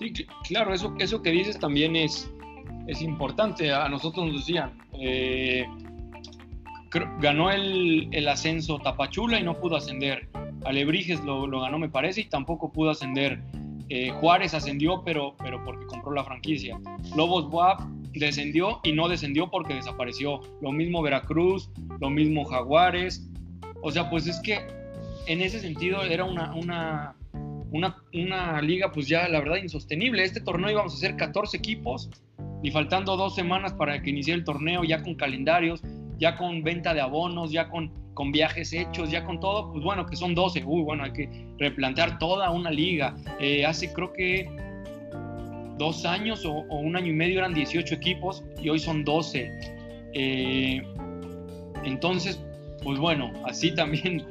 Sí, 0.00 0.12
claro, 0.48 0.74
eso, 0.74 0.94
eso 0.98 1.22
que 1.22 1.30
dices 1.30 1.58
también 1.58 1.94
es, 1.94 2.30
es 2.88 3.00
importante. 3.00 3.72
A 3.72 3.88
nosotros 3.88 4.26
nos 4.26 4.36
decían. 4.40 4.76
Eh, 4.98 5.66
ganó 7.20 7.50
el, 7.50 8.28
ascenso 8.28 8.78
Tapachula 8.78 9.40
y 9.40 9.42
no 9.42 9.58
pudo 9.58 9.76
ascender. 9.76 10.28
Alebrijes 10.64 11.22
lo, 11.24 11.46
lo 11.46 11.60
ganó, 11.60 11.78
me 11.78 11.88
parece, 11.88 12.22
y 12.22 12.24
tampoco 12.24 12.72
pudo 12.72 12.90
ascender. 12.90 13.40
Eh, 13.88 14.10
Juárez 14.10 14.52
ascendió, 14.52 15.02
pero, 15.04 15.36
pero 15.38 15.62
porque 15.64 15.86
compró 15.86 16.12
la 16.12 16.24
franquicia. 16.24 16.78
Lobos 17.16 17.48
Buap 17.48 17.80
descendió 18.12 18.80
y 18.82 18.92
no 18.92 19.08
descendió 19.08 19.48
porque 19.50 19.74
desapareció. 19.74 20.40
Lo 20.60 20.72
mismo 20.72 21.02
Veracruz, 21.02 21.70
lo 22.00 22.10
mismo 22.10 22.44
Jaguares. 22.44 23.28
O 23.82 23.92
sea, 23.92 24.10
pues 24.10 24.26
es 24.26 24.40
que 24.40 24.58
en 25.26 25.40
ese 25.40 25.60
sentido 25.60 26.02
era 26.02 26.24
una, 26.24 26.52
una, 26.54 27.14
una, 27.70 28.02
una 28.12 28.60
liga, 28.62 28.90
pues 28.90 29.06
ya 29.06 29.28
la 29.28 29.38
verdad 29.38 29.56
insostenible. 29.56 30.24
Este 30.24 30.40
torneo 30.40 30.70
íbamos 30.70 30.94
a 30.94 30.96
hacer 30.96 31.16
14 31.16 31.56
equipos 31.56 32.10
y 32.62 32.70
faltando 32.70 33.16
dos 33.16 33.34
semanas 33.34 33.72
para 33.72 34.02
que 34.02 34.10
inicie 34.10 34.34
el 34.34 34.44
torneo, 34.44 34.82
ya 34.82 35.02
con 35.02 35.14
calendarios, 35.14 35.82
ya 36.18 36.36
con 36.36 36.62
venta 36.62 36.94
de 36.94 37.00
abonos, 37.00 37.52
ya 37.52 37.68
con, 37.68 37.90
con 38.14 38.32
viajes 38.32 38.72
hechos, 38.72 39.10
ya 39.10 39.24
con 39.24 39.40
todo, 39.40 39.72
pues 39.72 39.84
bueno, 39.84 40.06
que 40.06 40.16
son 40.16 40.34
12, 40.34 40.64
uy, 40.64 40.82
bueno, 40.82 41.04
hay 41.04 41.12
que 41.12 41.28
replantear 41.58 42.18
toda 42.18 42.50
una 42.50 42.70
liga. 42.70 43.14
Eh, 43.40 43.64
hace 43.64 43.92
creo 43.92 44.12
que 44.12 44.48
dos 45.78 46.04
años 46.04 46.44
o, 46.44 46.60
un 46.70 46.96
año 46.96 47.08
y 47.08 47.12
medio 47.12 47.38
eran 47.38 47.54
18 47.54 47.94
equipos 47.94 48.42
y 48.62 48.68
hoy 48.68 48.78
son 48.78 49.04
12. 49.04 49.50
Eh, 50.14 50.82
entonces, 51.84 52.40
pues 52.82 52.98
bueno, 52.98 53.32
así 53.44 53.72
también, 53.72 54.24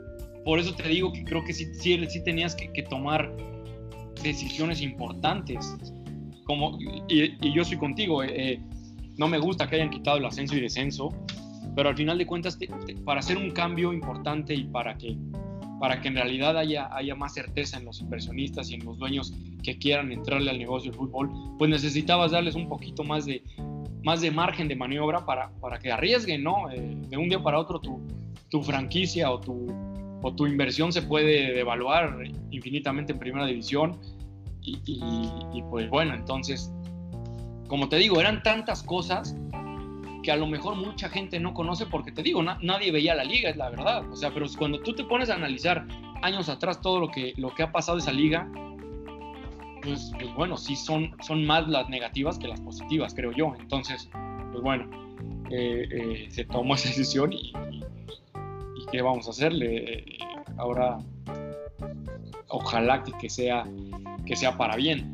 por 0.44 0.58
eso 0.58 0.74
te 0.74 0.88
digo 0.88 1.12
que 1.12 1.24
creo 1.24 1.44
que 1.44 1.52
sí, 1.52 1.66
sí, 1.74 2.24
tenías 2.24 2.54
que, 2.54 2.82
tomar 2.84 3.34
decisiones 4.22 4.80
importantes. 4.80 5.76
Como, 6.44 6.78
y, 7.08 7.52
yo 7.52 7.64
soy 7.64 7.78
contigo, 7.78 8.22
eh, 8.22 8.60
no 9.16 9.28
me 9.28 9.38
gusta 9.38 9.68
que 9.68 9.76
hayan 9.76 9.90
quitado 9.90 10.18
el 10.18 10.24
ascenso 10.24 10.56
y 10.56 10.60
descenso, 10.60 11.10
pero 11.74 11.88
al 11.88 11.96
final 11.96 12.18
de 12.18 12.26
cuentas, 12.26 12.58
para 13.04 13.20
hacer 13.20 13.36
un 13.36 13.50
cambio 13.50 13.92
importante 13.92 14.54
y 14.54 14.64
para 14.64 14.96
que, 14.96 15.16
para 15.80 16.00
que 16.00 16.08
en 16.08 16.14
realidad 16.14 16.56
haya, 16.56 16.94
haya 16.94 17.14
más 17.14 17.34
certeza 17.34 17.78
en 17.78 17.84
los 17.84 18.00
inversionistas 18.00 18.70
y 18.70 18.74
en 18.74 18.84
los 18.84 18.98
dueños 18.98 19.32
que 19.62 19.78
quieran 19.78 20.12
entrarle 20.12 20.50
al 20.50 20.58
negocio 20.58 20.90
del 20.90 20.98
fútbol, 20.98 21.30
pues 21.58 21.70
necesitabas 21.70 22.32
darles 22.32 22.54
un 22.54 22.68
poquito 22.68 23.04
más 23.04 23.26
de, 23.26 23.42
más 24.04 24.20
de 24.20 24.30
margen 24.30 24.68
de 24.68 24.76
maniobra 24.76 25.24
para, 25.24 25.50
para 25.60 25.78
que 25.78 25.90
arriesguen, 25.90 26.42
¿no? 26.42 26.70
Eh, 26.70 26.96
de 27.08 27.16
un 27.16 27.28
día 27.28 27.42
para 27.42 27.58
otro 27.58 27.80
tu, 27.80 28.00
tu 28.48 28.62
franquicia 28.62 29.30
o 29.30 29.40
tu, 29.40 29.66
o 30.22 30.34
tu 30.34 30.46
inversión 30.46 30.92
se 30.92 31.02
puede 31.02 31.52
devaluar 31.52 32.22
infinitamente 32.50 33.12
en 33.12 33.18
primera 33.18 33.46
división 33.46 33.98
y, 34.64 34.78
y 34.86 35.62
pues 35.70 35.90
bueno, 35.90 36.14
entonces 36.14 36.72
como 37.72 37.88
te 37.88 37.96
digo, 37.96 38.20
eran 38.20 38.42
tantas 38.42 38.82
cosas 38.82 39.34
que 40.22 40.30
a 40.30 40.36
lo 40.36 40.46
mejor 40.46 40.76
mucha 40.76 41.08
gente 41.08 41.40
no 41.40 41.52
conoce 41.52 41.86
porque 41.86 42.12
te 42.12 42.22
digo, 42.22 42.42
nadie 42.42 42.92
veía 42.92 43.14
la 43.14 43.24
liga, 43.24 43.50
es 43.50 43.56
la 43.56 43.70
verdad. 43.70 44.08
O 44.10 44.16
sea, 44.16 44.32
pero 44.32 44.46
cuando 44.56 44.80
tú 44.80 44.94
te 44.94 45.04
pones 45.04 45.30
a 45.30 45.34
analizar 45.34 45.86
años 46.22 46.48
atrás 46.48 46.80
todo 46.80 47.00
lo 47.00 47.10
que, 47.10 47.34
lo 47.36 47.54
que 47.54 47.62
ha 47.64 47.72
pasado 47.72 47.98
esa 47.98 48.12
liga, 48.12 48.48
pues, 49.82 50.12
pues, 50.18 50.34
bueno, 50.34 50.56
sí 50.56 50.76
son, 50.76 51.16
son 51.22 51.44
más 51.44 51.68
las 51.68 51.88
negativas 51.88 52.38
que 52.38 52.48
las 52.48 52.60
positivas, 52.60 53.14
creo 53.14 53.32
yo. 53.32 53.54
Entonces, 53.58 54.08
pues 54.52 54.62
bueno, 54.62 54.88
eh, 55.50 55.88
eh, 55.90 56.26
se 56.30 56.44
tomó 56.44 56.74
esa 56.74 56.88
decisión 56.90 57.32
y, 57.32 57.52
¿qué 58.90 59.02
vamos 59.02 59.26
a 59.26 59.30
hacerle? 59.30 60.18
ahora, 60.58 60.98
ojalá 62.48 63.02
que, 63.02 63.30
sea, 63.30 63.66
que 64.26 64.36
sea 64.36 64.56
para 64.56 64.76
bien. 64.76 65.11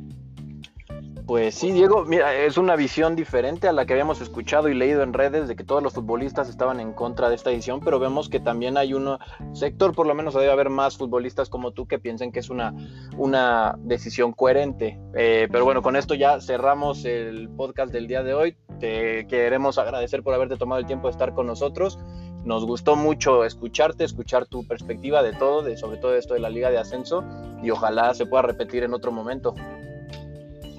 Pues 1.29 1.57
sí, 1.57 1.73
Diego, 1.73 2.07
mira, 2.07 2.35
es 2.35 2.57
una 2.57 2.75
visión 2.75 3.15
diferente 3.15 3.69
a 3.69 3.73
la 3.73 3.85
que 3.85 3.93
habíamos 3.93 4.23
escuchado 4.23 4.71
y 4.71 4.75
leído 4.75 5.03
en 5.03 5.13
redes 5.13 5.47
de 5.47 5.57
que 5.57 5.63
todos 5.63 5.83
los 5.83 5.93
futbolistas 5.93 6.49
estaban 6.49 6.81
en 6.81 6.95
contra 6.95 7.29
de 7.29 7.35
esta 7.35 7.51
edición, 7.51 7.81
pero 7.85 7.99
vemos 7.99 8.31
que 8.31 8.41
también 8.41 8.79
hay 8.79 8.95
un 8.95 9.19
sector, 9.53 9.95
por 9.95 10.07
lo 10.07 10.15
menos 10.15 10.33
debe 10.33 10.51
haber 10.51 10.71
más 10.71 10.97
futbolistas 10.97 11.51
como 11.51 11.73
tú 11.73 11.87
que 11.87 11.99
piensen 11.99 12.33
que 12.33 12.39
es 12.39 12.49
una, 12.49 12.73
una 13.19 13.75
decisión 13.81 14.33
coherente. 14.33 14.99
Eh, 15.15 15.49
pero 15.53 15.67
bueno, 15.67 15.83
con 15.83 15.97
esto 15.97 16.15
ya 16.15 16.41
cerramos 16.41 17.05
el 17.05 17.51
podcast 17.51 17.93
del 17.93 18.07
día 18.07 18.23
de 18.23 18.33
hoy. 18.33 18.57
Te 18.81 19.27
queremos 19.27 19.77
agradecer 19.77 20.23
por 20.23 20.33
haberte 20.33 20.57
tomado 20.57 20.81
el 20.81 20.87
tiempo 20.87 21.09
de 21.09 21.13
estar 21.13 21.35
con 21.35 21.47
nosotros. 21.47 21.99
Nos 22.47 22.65
gustó 22.65 22.97
mucho 22.97 23.45
escucharte, 23.45 24.03
escuchar 24.03 24.47
tu 24.47 24.67
perspectiva 24.67 25.23
de 25.23 25.35
todo, 25.35 25.63
de 25.63 25.77
sobre 25.77 25.99
todo 25.99 26.15
esto 26.15 26.33
de 26.33 26.41
la 26.41 26.49
Liga 26.49 26.71
de 26.71 26.79
Ascenso, 26.79 27.23
y 27.63 27.69
ojalá 27.69 28.15
se 28.15 28.25
pueda 28.25 28.45
repetir 28.45 28.83
en 28.83 28.95
otro 28.95 29.13
momento. 29.13 29.55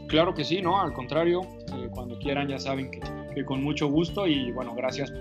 Claro 0.10 0.34
que 0.34 0.44
sí, 0.44 0.60
¿no? 0.60 0.82
Al 0.82 0.92
contrario, 0.92 1.42
eh, 1.76 1.88
cuando 1.92 2.18
quieran 2.18 2.48
ya 2.48 2.58
saben 2.58 2.90
que, 2.90 3.46
con 3.46 3.64
mucho 3.64 3.88
gusto 3.88 4.28
y 4.28 4.52
bueno, 4.52 4.74
gracias 4.76 5.12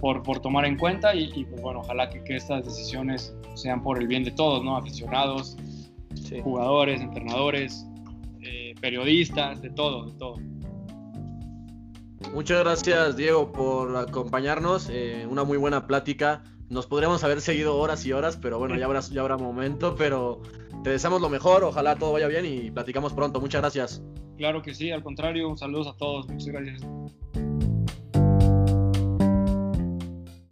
por, 0.00 0.22
por, 0.24 0.40
tomar 0.40 0.64
en 0.64 0.76
cuenta 0.76 1.14
y, 1.14 1.44
pues 1.44 1.62
bueno, 1.62 1.80
ojalá 1.80 2.08
que, 2.10 2.34
estas 2.34 2.64
decisiones 2.64 3.32
sean 3.54 3.82
por 3.82 3.98
el 3.98 4.08
bien 4.08 4.24
de 4.24 4.32
todos, 4.32 4.64
¿no? 4.64 4.76
Aficionados, 4.76 5.56
jugadores, 6.42 7.00
entrenadores, 7.00 7.86
eh, 8.40 8.74
periodistas, 8.80 9.60
de 9.60 9.70
todo, 9.70 10.06
de 10.06 10.12
todo. 10.14 10.36
Muchas 12.32 12.60
gracias 12.60 13.16
Diego 13.16 13.52
por 13.52 13.96
acompañarnos, 13.96 14.88
eh, 14.90 15.26
una 15.30 15.44
muy 15.44 15.58
buena 15.58 15.86
plática. 15.86 16.42
Nos 16.70 16.86
podríamos 16.86 17.24
haber 17.24 17.40
seguido 17.40 17.76
horas 17.76 18.06
y 18.06 18.12
horas, 18.12 18.38
pero 18.40 18.60
bueno, 18.60 18.76
ya 18.76 18.86
habrá, 18.86 19.00
ya 19.00 19.20
habrá 19.22 19.36
momento, 19.36 19.96
pero 19.96 20.40
te 20.84 20.90
deseamos 20.90 21.20
lo 21.20 21.28
mejor, 21.28 21.64
ojalá 21.64 21.96
todo 21.96 22.12
vaya 22.12 22.28
bien 22.28 22.46
y 22.46 22.70
platicamos 22.70 23.12
pronto. 23.12 23.40
Muchas 23.40 23.60
gracias. 23.60 24.02
Claro 24.38 24.62
que 24.62 24.72
sí, 24.72 24.92
al 24.92 25.02
contrario, 25.02 25.56
saludos 25.56 25.88
a 25.88 25.96
todos, 25.96 26.28
muchas 26.28 26.46
gracias. 26.46 26.80